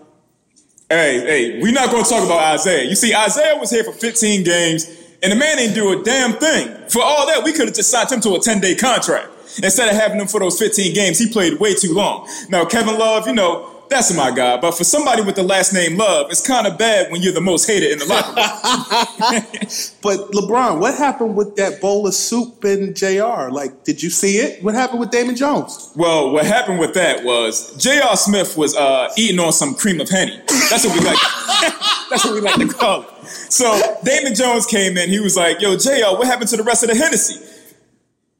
Hey, 0.89 1.21
hey, 1.21 1.61
we're 1.61 1.71
not 1.71 1.89
going 1.89 2.03
to 2.03 2.09
talk 2.09 2.25
about 2.25 2.53
Isaiah. 2.53 2.83
You 2.83 2.95
see, 2.95 3.15
Isaiah 3.15 3.55
was 3.57 3.69
here 3.69 3.85
for 3.85 3.93
15 3.93 4.43
games, 4.43 4.89
and 5.23 5.31
the 5.31 5.37
man 5.37 5.55
didn't 5.55 5.73
do 5.73 5.97
a 5.97 6.03
damn 6.03 6.33
thing. 6.33 6.67
For 6.89 7.01
all 7.01 7.25
that, 7.27 7.45
we 7.45 7.53
could 7.53 7.67
have 7.67 7.73
just 7.73 7.89
signed 7.89 8.11
him 8.11 8.19
to 8.19 8.33
a 8.33 8.39
10 8.41 8.59
day 8.59 8.75
contract. 8.75 9.29
Instead 9.63 9.87
of 9.87 9.95
having 9.95 10.19
him 10.19 10.27
for 10.27 10.41
those 10.41 10.59
15 10.59 10.93
games, 10.93 11.17
he 11.17 11.31
played 11.31 11.61
way 11.61 11.75
too 11.75 11.93
long. 11.93 12.27
Now, 12.49 12.65
Kevin 12.65 12.99
Love, 12.99 13.25
you 13.25 13.33
know, 13.35 13.72
that's 13.93 14.15
my 14.15 14.31
guy. 14.31 14.57
But 14.57 14.71
for 14.71 14.83
somebody 14.83 15.21
with 15.21 15.35
the 15.35 15.43
last 15.43 15.73
name 15.73 15.97
Love, 15.97 16.31
it's 16.31 16.45
kind 16.45 16.65
of 16.65 16.77
bad 16.77 17.11
when 17.11 17.21
you're 17.21 17.33
the 17.33 17.41
most 17.41 17.67
hated 17.67 17.91
in 17.91 17.99
the 17.99 18.05
locker 18.05 18.29
room. 18.29 19.43
But 20.01 20.31
LeBron, 20.31 20.79
what 20.79 20.95
happened 20.95 21.35
with 21.35 21.55
that 21.55 21.79
bowl 21.79 22.05
of 22.07 22.13
soup 22.13 22.63
and 22.63 22.95
JR? 22.95 23.49
Like, 23.49 23.83
did 23.83 24.03
you 24.03 24.09
see 24.09 24.37
it? 24.37 24.61
What 24.63 24.75
happened 24.75 24.99
with 24.99 25.11
Damon 25.11 25.35
Jones? 25.35 25.93
well, 25.95 26.31
what 26.31 26.45
happened 26.45 26.79
with 26.79 26.93
that 26.95 27.23
was 27.23 27.75
JR 27.77 28.15
Smith 28.15 28.57
was 28.57 28.75
uh, 28.75 29.09
eating 29.17 29.39
on 29.39 29.53
some 29.53 29.75
cream 29.75 30.01
of 30.01 30.09
Henny. 30.09 30.37
That's 30.69 30.85
what 30.85 30.99
we 30.99 31.05
like. 31.05 31.17
that's 32.09 32.25
what 32.25 32.33
we 32.33 32.41
like 32.41 32.55
to 32.55 32.67
call 32.67 33.03
it. 33.03 33.27
So 33.27 33.97
Damon 34.03 34.35
Jones 34.35 34.65
came 34.65 34.97
in. 34.97 35.09
He 35.09 35.19
was 35.19 35.37
like, 35.37 35.61
"Yo, 35.61 35.77
J.R., 35.77 36.17
what 36.17 36.27
happened 36.27 36.49
to 36.49 36.57
the 36.57 36.63
rest 36.63 36.83
of 36.83 36.89
the 36.89 36.95
Hennessy?" 36.95 37.39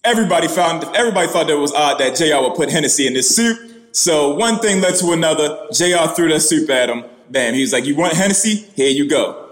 Everybody 0.03 0.47
found. 0.47 0.83
Everybody 0.95 1.27
thought 1.27 1.47
that 1.47 1.53
it 1.53 1.59
was 1.59 1.73
odd 1.73 1.99
that 1.99 2.15
J.R. 2.15 2.41
would 2.41 2.55
put 2.55 2.69
Hennessy 2.69 3.07
in 3.07 3.13
this 3.13 3.33
soup. 3.33 3.72
So 3.93 4.35
one 4.35 4.59
thing 4.59 4.81
led 4.81 4.95
to 4.95 5.11
another. 5.11 5.67
JR 5.71 6.13
threw 6.15 6.27
that 6.29 6.41
soup 6.41 6.69
at 6.69 6.89
him. 6.89 7.05
Bam. 7.29 7.53
He 7.53 7.61
was 7.61 7.71
like, 7.71 7.85
"You 7.85 7.95
want 7.95 8.13
Hennessy? 8.13 8.55
Here 8.75 8.89
you 8.89 9.07
go." 9.07 9.49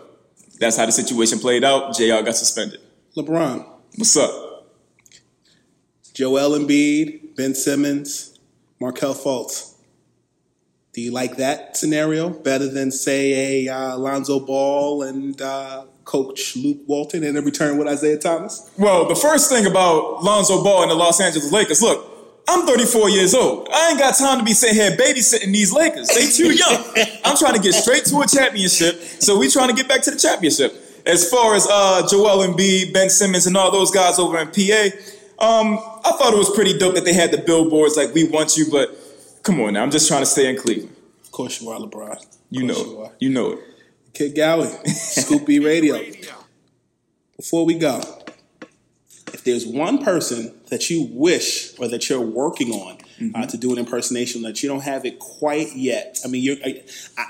That's 0.59 0.77
how 0.77 0.85
the 0.85 0.91
situation 0.91 1.39
played 1.39 1.63
out. 1.63 1.95
JR 1.95 2.21
got 2.21 2.35
suspended. 2.35 2.81
LeBron, 3.15 3.65
What's 3.95 4.15
up? 4.15 4.67
Joel 6.13 6.57
Embiid, 6.57 7.35
Ben 7.35 7.55
Simmons, 7.55 8.39
Markelle 8.79 9.15
Fultz. 9.15 9.75
Do 10.93 11.01
you 11.01 11.11
like 11.11 11.37
that 11.37 11.77
scenario 11.77 12.29
better 12.29 12.67
than, 12.67 12.91
say, 12.91 13.65
a 13.65 13.73
uh, 13.73 13.95
Alonzo 13.95 14.39
Ball 14.39 15.03
and 15.03 15.41
uh, 15.41 15.85
Coach 16.03 16.55
Luke 16.57 16.79
Walton 16.85 17.23
and 17.23 17.37
in 17.37 17.45
return 17.45 17.77
with 17.77 17.87
Isaiah 17.87 18.17
Thomas? 18.17 18.69
Well, 18.77 19.07
the 19.07 19.15
first 19.15 19.49
thing 19.49 19.65
about 19.65 20.23
Lonzo 20.23 20.63
Ball 20.63 20.83
and 20.83 20.91
the 20.91 20.95
Los 20.95 21.21
Angeles 21.21 21.51
Lakers, 21.51 21.81
look, 21.81 22.10
I'm 22.51 22.67
34 22.67 23.09
years 23.09 23.33
old. 23.33 23.69
I 23.71 23.91
ain't 23.91 23.99
got 23.99 24.13
time 24.17 24.39
to 24.39 24.43
be 24.43 24.51
sitting 24.51 24.75
here 24.75 24.91
babysitting 24.91 25.53
these 25.53 25.71
Lakers. 25.71 26.09
They 26.09 26.27
too 26.27 26.53
young. 26.53 26.83
I'm 27.23 27.37
trying 27.37 27.53
to 27.53 27.61
get 27.61 27.73
straight 27.73 28.03
to 28.05 28.19
a 28.19 28.27
championship, 28.27 28.95
so 28.99 29.39
we 29.39 29.49
trying 29.49 29.69
to 29.69 29.73
get 29.73 29.87
back 29.87 30.01
to 30.01 30.11
the 30.11 30.19
championship. 30.19 30.75
As 31.05 31.29
far 31.29 31.55
as 31.55 31.65
uh, 31.71 32.05
Joel 32.09 32.45
Embiid, 32.45 32.93
Ben 32.93 33.09
Simmons, 33.09 33.47
and 33.47 33.55
all 33.55 33.71
those 33.71 33.89
guys 33.89 34.19
over 34.19 34.37
in 34.37 34.47
PA, 34.47 34.89
um, 35.39 35.79
I 36.03 36.11
thought 36.11 36.33
it 36.33 36.37
was 36.37 36.53
pretty 36.53 36.77
dope 36.77 36.95
that 36.95 37.05
they 37.05 37.13
had 37.13 37.31
the 37.31 37.37
billboards 37.37 37.95
like 37.95 38.13
"We 38.13 38.27
want 38.27 38.57
you," 38.57 38.69
but 38.69 38.89
come 39.43 39.61
on 39.61 39.73
now, 39.73 39.83
I'm 39.83 39.91
just 39.91 40.09
trying 40.09 40.21
to 40.21 40.25
stay 40.25 40.49
in 40.49 40.57
Cleveland. 40.57 40.93
Of 41.23 41.31
course 41.31 41.61
you 41.61 41.69
are, 41.69 41.79
LeBron. 41.79 42.23
You 42.49 42.63
know 42.63 42.75
you 42.75 43.05
it. 43.05 43.11
You 43.19 43.29
know 43.29 43.51
it. 43.53 43.59
Kid 44.13 44.35
Gowie, 44.35 44.87
Scoop 44.87 45.45
B 45.45 45.59
Radio. 45.65 45.99
Before 47.37 47.65
we 47.65 47.75
go, 47.75 48.01
if 49.33 49.43
there's 49.43 49.65
one 49.65 50.03
person 50.03 50.53
that 50.69 50.89
you 50.89 51.07
wish 51.11 51.77
or 51.79 51.87
that 51.87 52.09
you're 52.09 52.21
working 52.21 52.71
on 52.71 52.97
uh, 53.35 53.45
to 53.45 53.57
do 53.57 53.71
an 53.71 53.77
impersonation 53.77 54.41
that 54.43 54.61
you 54.63 54.69
don't 54.69 54.83
have 54.83 55.05
it 55.05 55.19
quite 55.19 55.75
yet, 55.75 56.19
I 56.25 56.27
mean, 56.27 56.43
you're, 56.43 56.57
I, 56.65 56.83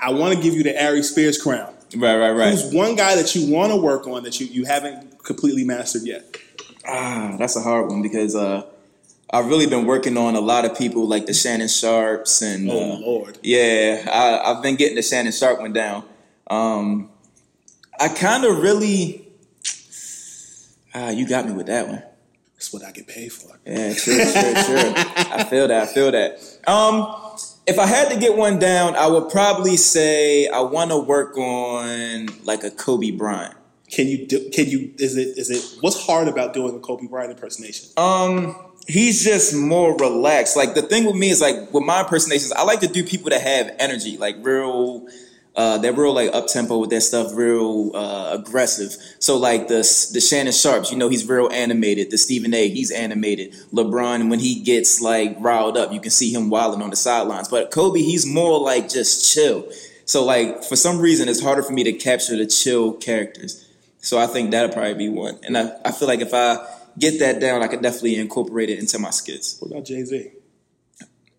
I 0.04 0.10
want 0.12 0.34
to 0.34 0.40
give 0.42 0.54
you 0.54 0.62
the 0.62 0.82
Ari 0.82 1.02
Spears 1.02 1.40
crown. 1.40 1.74
Right, 1.94 2.16
right, 2.16 2.30
right. 2.30 2.50
Who's 2.50 2.72
one 2.72 2.96
guy 2.96 3.16
that 3.16 3.34
you 3.34 3.52
want 3.52 3.72
to 3.72 3.76
work 3.76 4.06
on 4.06 4.22
that 4.22 4.40
you, 4.40 4.46
you 4.46 4.64
haven't 4.64 5.22
completely 5.22 5.64
mastered 5.64 6.02
yet? 6.02 6.36
Ah, 6.86 7.36
that's 7.38 7.56
a 7.56 7.60
hard 7.60 7.90
one 7.90 8.00
because 8.02 8.34
uh, 8.34 8.64
I've 9.30 9.46
really 9.46 9.66
been 9.66 9.84
working 9.86 10.16
on 10.16 10.34
a 10.34 10.40
lot 10.40 10.64
of 10.64 10.76
people 10.76 11.06
like 11.06 11.26
the 11.26 11.34
Shannon 11.34 11.68
Sharpes 11.68 12.42
and 12.42 12.70
Oh, 12.70 12.92
uh, 12.94 12.98
Lord. 12.98 13.38
Yeah, 13.42 14.06
I, 14.10 14.50
I've 14.50 14.62
been 14.62 14.76
getting 14.76 14.96
the 14.96 15.02
Shannon 15.02 15.32
Sharpe 15.32 15.60
one 15.60 15.72
down. 15.72 16.04
Um, 16.48 17.10
I 18.00 18.08
kind 18.08 18.44
of 18.44 18.62
really. 18.62 19.28
Ah, 20.94 21.10
you 21.10 21.26
got 21.26 21.46
me 21.46 21.52
with 21.52 21.66
that 21.66 21.88
one. 21.88 22.02
That's 22.54 22.72
what 22.72 22.84
I 22.84 22.92
get 22.92 23.08
paid 23.08 23.32
for. 23.32 23.58
Yeah, 23.66 23.92
sure, 23.94 24.14
sure, 24.14 24.24
sure. 24.24 24.92
I 24.96 25.44
feel 25.50 25.66
that. 25.68 25.82
I 25.82 25.86
feel 25.86 26.12
that. 26.12 26.38
Um, 26.66 27.16
if 27.66 27.78
I 27.78 27.86
had 27.86 28.10
to 28.10 28.18
get 28.18 28.36
one 28.36 28.58
down, 28.58 28.94
I 28.94 29.06
would 29.06 29.30
probably 29.30 29.76
say 29.76 30.46
I 30.48 30.60
want 30.60 30.90
to 30.90 30.98
work 30.98 31.36
on 31.36 32.28
like 32.44 32.62
a 32.62 32.70
Kobe 32.70 33.10
Bryant. 33.10 33.54
Can 33.90 34.06
you 34.06 34.26
do? 34.26 34.48
Can 34.50 34.68
you? 34.68 34.92
Is 34.98 35.16
it? 35.16 35.38
Is 35.38 35.50
it? 35.50 35.82
What's 35.82 36.06
hard 36.06 36.28
about 36.28 36.54
doing 36.54 36.76
a 36.76 36.78
Kobe 36.78 37.06
Bryant 37.08 37.32
impersonation? 37.32 37.88
Um, 37.96 38.54
he's 38.86 39.24
just 39.24 39.54
more 39.54 39.96
relaxed. 39.96 40.56
Like 40.56 40.74
the 40.74 40.82
thing 40.82 41.04
with 41.04 41.16
me 41.16 41.30
is 41.30 41.40
like 41.40 41.72
with 41.72 41.84
my 41.84 42.00
impersonations, 42.00 42.52
I 42.52 42.62
like 42.62 42.80
to 42.80 42.88
do 42.88 43.04
people 43.04 43.30
that 43.30 43.40
have 43.40 43.74
energy, 43.78 44.16
like 44.18 44.36
real 44.40 45.06
Uh, 45.54 45.76
they're 45.78 45.92
real 45.92 46.14
like 46.14 46.32
up 46.32 46.46
tempo 46.46 46.78
with 46.78 46.90
that 46.90 47.02
stuff, 47.02 47.34
real 47.34 47.94
uh, 47.94 48.38
aggressive. 48.38 48.96
So 49.18 49.36
like 49.36 49.68
the 49.68 49.78
the 50.12 50.20
Shannon 50.20 50.52
Sharpes, 50.52 50.90
you 50.90 50.96
know, 50.96 51.10
he's 51.10 51.28
real 51.28 51.50
animated. 51.52 52.10
The 52.10 52.18
Stephen 52.18 52.54
A, 52.54 52.68
he's 52.68 52.90
animated. 52.90 53.52
LeBron, 53.72 54.30
when 54.30 54.38
he 54.38 54.60
gets 54.62 55.02
like 55.02 55.36
riled 55.40 55.76
up, 55.76 55.92
you 55.92 56.00
can 56.00 56.10
see 56.10 56.32
him 56.32 56.48
wilding 56.48 56.80
on 56.80 56.90
the 56.90 56.96
sidelines. 56.96 57.48
But 57.48 57.70
Kobe, 57.70 58.00
he's 58.00 58.24
more 58.24 58.58
like 58.60 58.88
just 58.88 59.34
chill. 59.34 59.68
So 60.06 60.24
like 60.24 60.64
for 60.64 60.76
some 60.76 60.98
reason, 60.98 61.28
it's 61.28 61.42
harder 61.42 61.62
for 61.62 61.72
me 61.72 61.84
to 61.84 61.92
capture 61.92 62.36
the 62.36 62.46
chill 62.46 62.94
characters. 62.94 63.68
So 63.98 64.18
I 64.18 64.26
think 64.26 64.50
that'll 64.50 64.72
probably 64.72 64.94
be 64.94 65.08
one. 65.10 65.38
And 65.44 65.56
I, 65.56 65.72
I 65.84 65.92
feel 65.92 66.08
like 66.08 66.20
if 66.20 66.32
I 66.32 66.66
get 66.98 67.18
that 67.20 67.40
down, 67.40 67.62
I 67.62 67.68
could 67.68 67.82
definitely 67.82 68.18
incorporate 68.18 68.70
it 68.70 68.78
into 68.78 68.98
my 68.98 69.10
skits. 69.10 69.58
What 69.60 69.70
about 69.70 69.84
Jay 69.84 70.04
Z? 70.04 70.30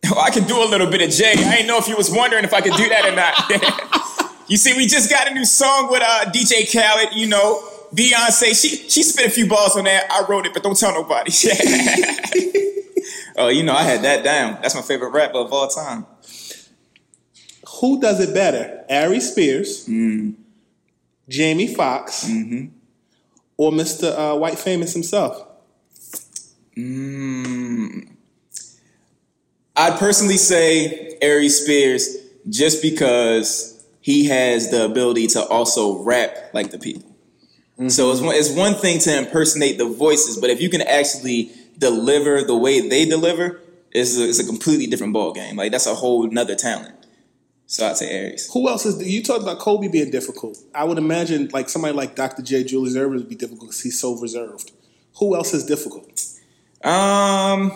Oh, 0.06 0.19
I 0.19 0.32
can 0.32 0.43
do 0.43 0.62
a 0.62 0.67
little 0.67 0.88
bit 0.91 1.02
of 1.02 1.12
Jay. 1.12 1.32
I 1.32 1.56
didn't 1.56 1.67
know 1.67 1.78
if 1.78 1.88
you 1.88 1.95
was 1.95 2.12
wondering 2.12 2.43
if 2.43 2.54
I 2.54 2.60
could 2.60 2.73
do 2.73 2.89
that 2.89 3.06
or 3.06 3.15
not. 3.15 3.89
you 4.47 4.58
see, 4.58 4.75
we 4.75 4.88
just 4.88 5.10
got 5.10 5.29
a 5.29 5.34
new 5.34 5.45
song 5.45 5.89
with 5.89 6.01
uh, 6.01 6.25
DJ 6.32 6.71
Khaled. 6.71 7.13
You 7.13 7.27
know, 7.27 7.62
Beyonce. 7.95 8.60
She 8.60 8.89
she 8.89 9.03
spit 9.03 9.27
a 9.27 9.29
few 9.29 9.47
balls 9.47 9.77
on 9.77 9.86
that. 9.86 10.12
I 10.12 10.25
wrote 10.29 10.45
it, 10.45 10.53
but 10.53 10.63
don't 10.63 10.77
tell 10.77 10.93
nobody. 10.93 11.32
oh, 13.38 13.49
you 13.49 13.63
know, 13.63 13.73
I 13.73 13.84
had 13.84 14.01
that 14.03 14.23
down. 14.23 14.60
That's 14.62 14.75
my 14.75 14.82
favorite 14.82 15.10
rapper 15.10 15.38
of 15.38 15.53
all 15.53 15.67
time. 15.67 16.06
Who 17.79 17.99
does 17.99 18.19
it 18.19 18.34
better, 18.34 18.84
Ari 18.89 19.19
Spears, 19.19 19.86
Jamie 21.27 21.73
Foxx, 21.73 22.29
or 23.58 23.71
Mr. 23.71 24.17
Uh, 24.17 24.38
White 24.38 24.58
Famous 24.58 24.93
himself? 24.93 25.47
I'd 29.75 29.99
personally 29.99 30.38
say 30.38 31.17
Ari 31.21 31.49
Spears 31.49 32.17
just 32.49 32.82
because 32.82 33.72
he 34.04 34.26
has 34.26 34.70
the 34.70 34.84
ability 34.84 35.28
to 35.28 35.44
also 35.48 36.04
rap 36.04 36.36
like 36.54 36.72
the 36.72 36.78
people. 36.78 37.10
So 37.88 38.12
it's 38.12 38.22
one, 38.22 38.36
it's 38.36 38.52
one 38.52 38.76
thing 38.76 39.00
to 39.00 39.18
impersonate 39.18 39.78
the 39.78 39.86
voices, 39.86 40.38
but 40.38 40.50
if 40.50 40.62
you 40.62 40.70
can 40.70 40.82
actually 40.82 41.52
deliver 41.78 42.44
the 42.44 42.56
way 42.56 42.88
they 42.88 43.06
deliver, 43.06 43.62
it's 43.92 44.18
a, 44.18 44.28
it's 44.28 44.39
a 44.39 44.46
completely 44.46 44.88
different 44.88 45.13
ball 45.13 45.34
game. 45.34 45.56
Like 45.56 45.72
that's 45.72 45.88
a 45.88 45.96
whole 45.96 46.30
nother 46.30 46.56
talent. 46.56 46.94
So 47.66 47.88
I'd 47.88 47.98
say 47.98 48.10
Aries. 48.10 48.52
Who 48.54 48.70
else 48.70 48.86
is? 48.86 49.02
You 49.08 49.24
talked 49.24 49.42
about 49.42 49.60
Kobe 49.60 49.88
being 49.88 50.12
difficult. 50.12 50.58
I 50.76 50.84
would 50.84 50.98
imagine 50.98 51.50
like 51.54 51.70
somebody 51.70 51.96
like 51.96 52.16
Dr. 52.16 52.44
J. 52.44 52.66
Julius 52.66 52.96
Erving 52.96 53.16
would 53.16 53.30
be 53.30 53.36
difficult 53.36 53.70
because 53.70 53.82
he's 53.82 54.00
so 54.00 54.20
reserved. 54.20 54.72
Who 55.20 55.36
else 55.36 55.54
is 55.54 55.66
difficult? 55.66 56.24
Um, 56.84 57.72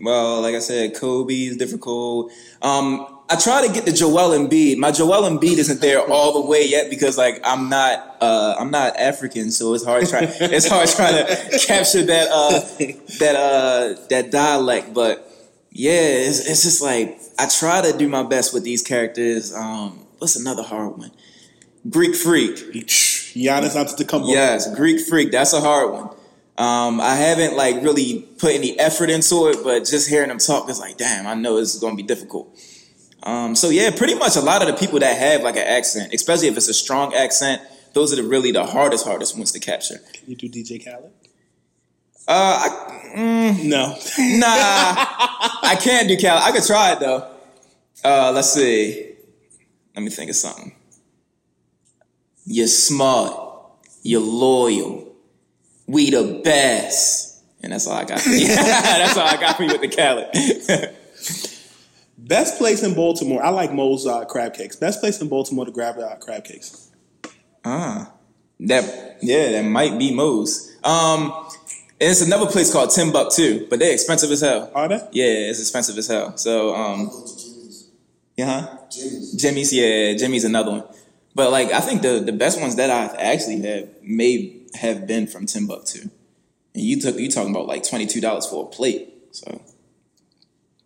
well, 0.00 0.42
like 0.42 0.56
I 0.56 0.58
said, 0.58 0.96
Kobe 0.96 1.32
is 1.32 1.56
difficult. 1.56 2.32
Um, 2.60 3.11
I 3.32 3.36
try 3.36 3.66
to 3.66 3.72
get 3.72 3.86
the 3.86 3.92
Joel 3.92 4.36
Embiid. 4.36 4.76
My 4.76 4.90
Joel 4.90 5.22
Embiid 5.22 5.56
isn't 5.56 5.80
there 5.80 6.00
all 6.12 6.42
the 6.42 6.46
way 6.46 6.68
yet 6.68 6.90
because 6.90 7.16
like 7.16 7.40
I'm 7.44 7.70
not 7.70 8.18
uh 8.20 8.56
I'm 8.58 8.70
not 8.70 8.94
African, 8.98 9.50
so 9.50 9.72
it's 9.72 9.84
hard 9.84 10.06
trying 10.06 10.28
it's 10.28 10.68
hard 10.68 10.86
trying 10.90 11.26
to 11.26 11.58
capture 11.66 12.02
that 12.02 12.28
uh 12.30 12.60
that 13.20 13.34
uh 13.34 14.06
that 14.10 14.30
dialect. 14.30 14.92
But 14.92 15.26
yeah, 15.70 15.92
it's, 15.92 16.46
it's 16.46 16.62
just 16.62 16.82
like 16.82 17.18
I 17.38 17.48
try 17.48 17.80
to 17.80 17.96
do 17.96 18.06
my 18.06 18.22
best 18.22 18.52
with 18.52 18.64
these 18.64 18.82
characters. 18.82 19.54
Um, 19.54 20.06
what's 20.18 20.36
another 20.36 20.62
hard 20.62 20.98
one? 20.98 21.10
Greek 21.88 22.14
Freak. 22.14 22.56
Giannis 22.84 23.74
Antetokounmpo. 23.74 24.28
Yes, 24.28 24.72
Greek 24.74 25.00
Freak. 25.00 25.32
That's 25.32 25.54
a 25.54 25.60
hard 25.60 25.90
one. 25.90 26.10
Um, 26.58 27.00
I 27.00 27.14
haven't 27.14 27.56
like 27.56 27.76
really 27.76 28.28
put 28.38 28.52
any 28.52 28.78
effort 28.78 29.08
into 29.08 29.48
it, 29.48 29.64
but 29.64 29.86
just 29.86 30.10
hearing 30.10 30.28
them 30.28 30.36
talk 30.36 30.68
is 30.68 30.78
like, 30.78 30.98
damn, 30.98 31.26
I 31.26 31.32
know 31.32 31.56
it's 31.56 31.78
going 31.78 31.96
to 31.96 32.02
be 32.02 32.06
difficult. 32.06 32.54
Um, 33.24 33.54
so 33.54 33.70
yeah, 33.70 33.90
pretty 33.96 34.14
much 34.14 34.36
a 34.36 34.40
lot 34.40 34.62
of 34.62 34.68
the 34.68 34.74
people 34.74 34.98
that 35.00 35.16
have 35.16 35.42
like 35.42 35.56
an 35.56 35.66
accent, 35.66 36.12
especially 36.12 36.48
if 36.48 36.56
it's 36.56 36.68
a 36.68 36.74
strong 36.74 37.14
accent, 37.14 37.62
those 37.94 38.12
are 38.12 38.16
the 38.16 38.24
really 38.24 38.52
the 38.52 38.64
hardest, 38.64 39.04
hardest 39.06 39.36
ones 39.36 39.52
to 39.52 39.60
capture. 39.60 39.98
Can 40.12 40.30
you 40.30 40.36
do 40.36 40.48
DJ 40.48 40.84
Khaled? 40.84 41.12
Uh, 42.26 42.68
I, 42.68 43.12
mm, 43.16 43.64
No. 43.64 43.88
nah, 44.38 44.48
I 45.68 45.76
can't 45.80 46.08
do 46.08 46.16
Cal. 46.16 46.38
I 46.38 46.52
could 46.52 46.64
try 46.64 46.92
it 46.92 47.00
though. 47.00 47.28
Uh, 48.04 48.32
let's 48.34 48.52
see. 48.52 49.14
Let 49.94 50.02
me 50.02 50.10
think 50.10 50.30
of 50.30 50.36
something. 50.36 50.74
You're 52.44 52.66
smart. 52.66 53.38
You're 54.02 54.20
loyal. 54.20 55.14
We 55.86 56.10
the 56.10 56.40
best. 56.42 57.42
And 57.62 57.72
that's 57.72 57.86
all 57.86 57.92
I 57.94 58.04
got 58.04 58.20
for 58.20 58.30
you. 58.30 58.46
that's 58.48 59.16
all 59.16 59.26
I 59.26 59.36
got 59.36 59.56
for 59.56 59.62
you 59.64 59.78
with 59.78 59.82
the 59.82 59.88
Khaled. 59.88 60.96
Best 62.26 62.58
place 62.58 62.82
in 62.82 62.94
Baltimore. 62.94 63.42
I 63.42 63.48
like 63.50 63.72
Moe's 63.72 64.06
uh, 64.06 64.24
crab 64.24 64.54
cakes. 64.54 64.76
Best 64.76 65.00
place 65.00 65.20
in 65.20 65.28
Baltimore 65.28 65.64
to 65.64 65.72
grab 65.72 65.98
uh, 65.98 66.14
crab 66.16 66.44
cakes. 66.44 66.90
ah, 67.64 68.12
that 68.60 69.18
yeah, 69.22 69.50
that 69.52 69.64
might 69.64 69.98
be 69.98 70.14
Moe's. 70.14 70.76
Um, 70.84 71.32
it's 72.00 72.20
another 72.22 72.46
place 72.46 72.72
called 72.72 72.90
Timbuktu, 72.90 73.68
but 73.68 73.78
they're 73.78 73.92
expensive 73.92 74.30
as 74.30 74.40
hell. 74.40 74.70
Are 74.74 74.88
they? 74.88 75.00
Yeah, 75.12 75.50
it's 75.50 75.60
expensive 75.60 75.96
as 75.98 76.08
hell. 76.08 76.36
So, 76.36 76.74
um, 76.74 77.10
yeah, 78.36 78.60
huh? 78.60 78.78
Jimmy's, 79.36 79.72
yeah, 79.72 80.14
Jimmy's 80.14 80.44
another 80.44 80.70
one. 80.72 80.84
But 81.34 81.50
like, 81.50 81.72
I 81.72 81.80
think 81.80 82.02
the 82.02 82.20
the 82.20 82.32
best 82.32 82.60
ones 82.60 82.76
that 82.76 82.90
I 82.90 83.16
actually 83.16 83.62
have 83.62 83.88
may 84.02 84.62
have 84.74 85.06
been 85.06 85.26
from 85.26 85.46
Timbuktu, 85.46 86.02
and 86.74 86.82
you 86.82 87.00
took 87.00 87.16
you 87.16 87.30
talking 87.30 87.50
about 87.54 87.66
like 87.66 87.82
twenty 87.82 88.06
two 88.06 88.20
dollars 88.20 88.46
for 88.46 88.66
a 88.66 88.68
plate. 88.68 89.08
So, 89.32 89.60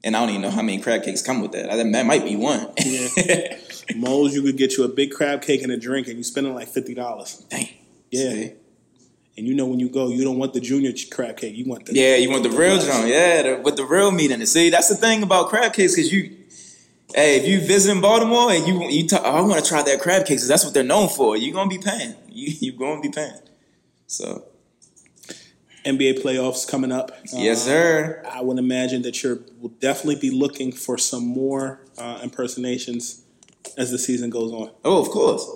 and 0.07 0.17
I 0.17 0.21
don't 0.21 0.29
even 0.31 0.43
know 0.43 0.51
how 0.51 0.63
many 0.63 0.79
crab 0.79 1.03
cakes 1.03 1.21
come 1.21 1.43
with 1.43 1.51
that. 1.53 1.69
I, 1.69 1.77
that 1.77 2.07
might 2.07 2.25
be 2.25 2.37
one. 2.37 2.69
Yeah. 2.79 3.59
Moe's, 3.97 4.35
you 4.35 4.43
could 4.43 4.57
get 4.57 4.77
you 4.77 4.85
a 4.85 4.89
big 4.89 5.11
crab 5.11 5.43
cake 5.43 5.63
and 5.63 5.73
a 5.73 5.77
drink, 5.77 6.07
and 6.07 6.17
you're 6.17 6.25
spending 6.25 6.55
like 6.55 6.69
fifty 6.69 6.95
dollars. 6.95 7.45
Dang. 7.51 7.69
Yeah. 8.13 8.31
See? 8.31 8.53
And 9.37 9.47
you 9.47 9.55
know 9.55 9.67
when 9.67 9.81
you 9.81 9.91
go, 9.91 10.09
you 10.09 10.23
don't 10.23 10.39
want 10.39 10.55
the 10.55 10.61
junior 10.61 10.93
crab 11.11 11.37
cake. 11.37 11.57
You 11.57 11.65
want 11.67 11.87
the 11.87 11.95
Yeah, 11.95 12.17
you 12.17 12.31
want 12.31 12.45
the 12.45 12.51
real 12.51 12.79
John. 12.79 13.09
Yeah, 13.09 13.43
the, 13.43 13.61
with 13.63 13.77
the 13.77 13.85
real 13.85 14.13
meat 14.13 14.31
in 14.31 14.41
it. 14.41 14.47
See, 14.47 14.71
that's 14.71 14.89
the 14.89 14.95
thing 14.95 15.25
about 15.25 15.49
crab 15.49 15.75
cakes 15.75 15.97
because 15.97 16.13
you, 16.13 16.37
hey, 17.13 17.39
if 17.39 17.47
you 17.47 17.61
visit 17.61 17.91
in 17.91 18.01
Baltimore 18.01 18.53
and 18.53 18.67
you 18.67 18.89
you 18.89 19.09
talk, 19.09 19.23
oh, 19.25 19.31
I 19.31 19.41
want 19.41 19.63
to 19.63 19.69
try 19.69 19.83
their 19.83 19.99
crab 19.99 20.25
cakes. 20.25 20.47
That's 20.47 20.65
what 20.65 20.73
they're 20.73 20.85
known 20.85 21.09
for. 21.09 21.37
You're 21.37 21.53
gonna 21.53 21.69
be 21.69 21.79
paying. 21.79 22.15
You 22.29 22.55
you 22.61 22.73
gonna 22.73 23.01
be 23.01 23.11
paying. 23.11 23.41
So 24.07 24.45
NBA 25.87 26.23
playoffs 26.23 26.69
coming 26.69 26.93
up. 26.93 27.13
yes, 27.33 27.63
Uh, 27.63 27.71
sir. 27.71 28.23
I 28.31 28.43
would 28.43 28.59
imagine 28.59 29.03
that 29.03 29.23
you 29.23 29.43
will 29.61 29.71
definitely 29.81 30.17
be 30.17 30.31
looking 30.31 30.73
for 30.73 30.99
some 30.99 31.25
more 31.27 31.81
uh, 31.97 32.21
impersonations 32.23 33.23
as 33.79 33.91
the 33.91 33.99
season 33.99 34.29
goes 34.31 34.53
on. 34.53 34.71
Oh, 34.85 35.01
of 35.01 35.09
course. 35.11 35.49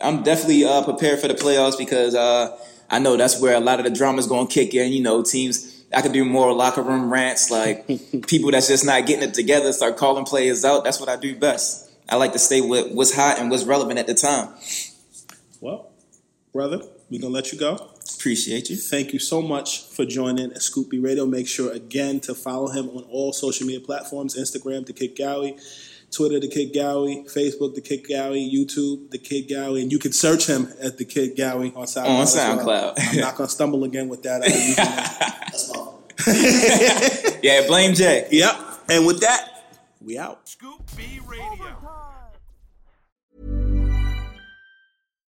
I'm 0.00 0.22
definitely 0.22 0.64
uh, 0.64 0.82
prepared 0.84 1.18
for 1.20 1.28
the 1.28 1.34
playoffs 1.34 1.78
because 1.78 2.14
uh, 2.14 2.56
I 2.90 2.98
know 2.98 3.16
that's 3.16 3.40
where 3.40 3.54
a 3.56 3.60
lot 3.60 3.78
of 3.80 3.84
the 3.84 3.90
drama's 3.90 4.26
going 4.26 4.46
to 4.46 4.52
kick 4.52 4.74
in. 4.74 4.92
You 4.92 5.02
know, 5.02 5.22
teams. 5.22 5.72
I 5.94 6.02
could 6.02 6.12
do 6.12 6.24
more 6.24 6.52
locker 6.52 6.82
room 6.82 7.10
rants, 7.12 7.50
like 7.50 7.86
people 8.26 8.50
that's 8.50 8.66
just 8.68 8.84
not 8.84 9.06
getting 9.06 9.28
it 9.28 9.34
together, 9.34 9.72
start 9.72 9.96
calling 9.96 10.24
players 10.24 10.64
out. 10.64 10.84
That's 10.84 10.98
what 11.00 11.08
I 11.08 11.16
do 11.16 11.36
best. 11.36 11.90
I 12.08 12.16
like 12.16 12.32
to 12.32 12.38
stay 12.38 12.60
with 12.60 12.92
what's 12.92 13.14
hot 13.14 13.38
and 13.38 13.50
what's 13.50 13.64
relevant 13.64 13.98
at 13.98 14.06
the 14.06 14.14
time. 14.14 14.48
Well, 15.60 15.90
brother, 16.52 16.80
we're 17.08 17.20
gonna 17.20 17.32
let 17.32 17.52
you 17.52 17.58
go. 17.58 17.92
Appreciate 18.14 18.70
you. 18.70 18.76
Thank 18.76 19.12
you 19.12 19.18
so 19.18 19.42
much 19.42 19.88
for 19.90 20.04
joining 20.04 20.54
Scoop 20.56 20.90
B 20.90 20.98
Radio. 20.98 21.26
Make 21.26 21.48
sure 21.48 21.72
again 21.72 22.20
to 22.20 22.34
follow 22.34 22.68
him 22.68 22.88
on 22.90 23.02
all 23.04 23.32
social 23.32 23.66
media 23.66 23.80
platforms: 23.80 24.36
Instagram, 24.36 24.86
The 24.86 24.92
Kid 24.92 25.16
Gowie, 25.16 25.58
Twitter, 26.10 26.38
The 26.38 26.48
Kid 26.48 26.72
Gowie, 26.74 27.24
Facebook, 27.32 27.74
The 27.74 27.80
Kid 27.80 28.04
Gowie, 28.08 28.52
YouTube, 28.52 29.10
The 29.10 29.18
Kid 29.18 29.48
Gowie, 29.48 29.82
and 29.82 29.90
you 29.90 29.98
can 29.98 30.12
search 30.12 30.46
him 30.46 30.68
at 30.82 30.98
The 30.98 31.04
Kid 31.04 31.36
Gowie 31.36 31.74
on 31.76 31.84
SoundCloud. 31.86 32.06
On 32.06 32.20
as 32.22 32.64
well. 32.66 32.94
I'm 32.96 33.18
not 33.20 33.36
gonna 33.36 33.48
stumble 33.48 33.84
again 33.84 34.08
with 34.08 34.22
that. 34.22 34.42
Username. 34.42 35.92
Yeah, 37.42 37.66
blame 37.68 37.94
Jay. 37.94 38.26
yep. 38.32 38.56
And 38.88 39.06
with 39.06 39.20
that, 39.20 39.78
we 40.00 40.18
out. 40.18 40.48
Scoop 40.48 40.82
B 40.96 41.20
Radio. 41.26 41.76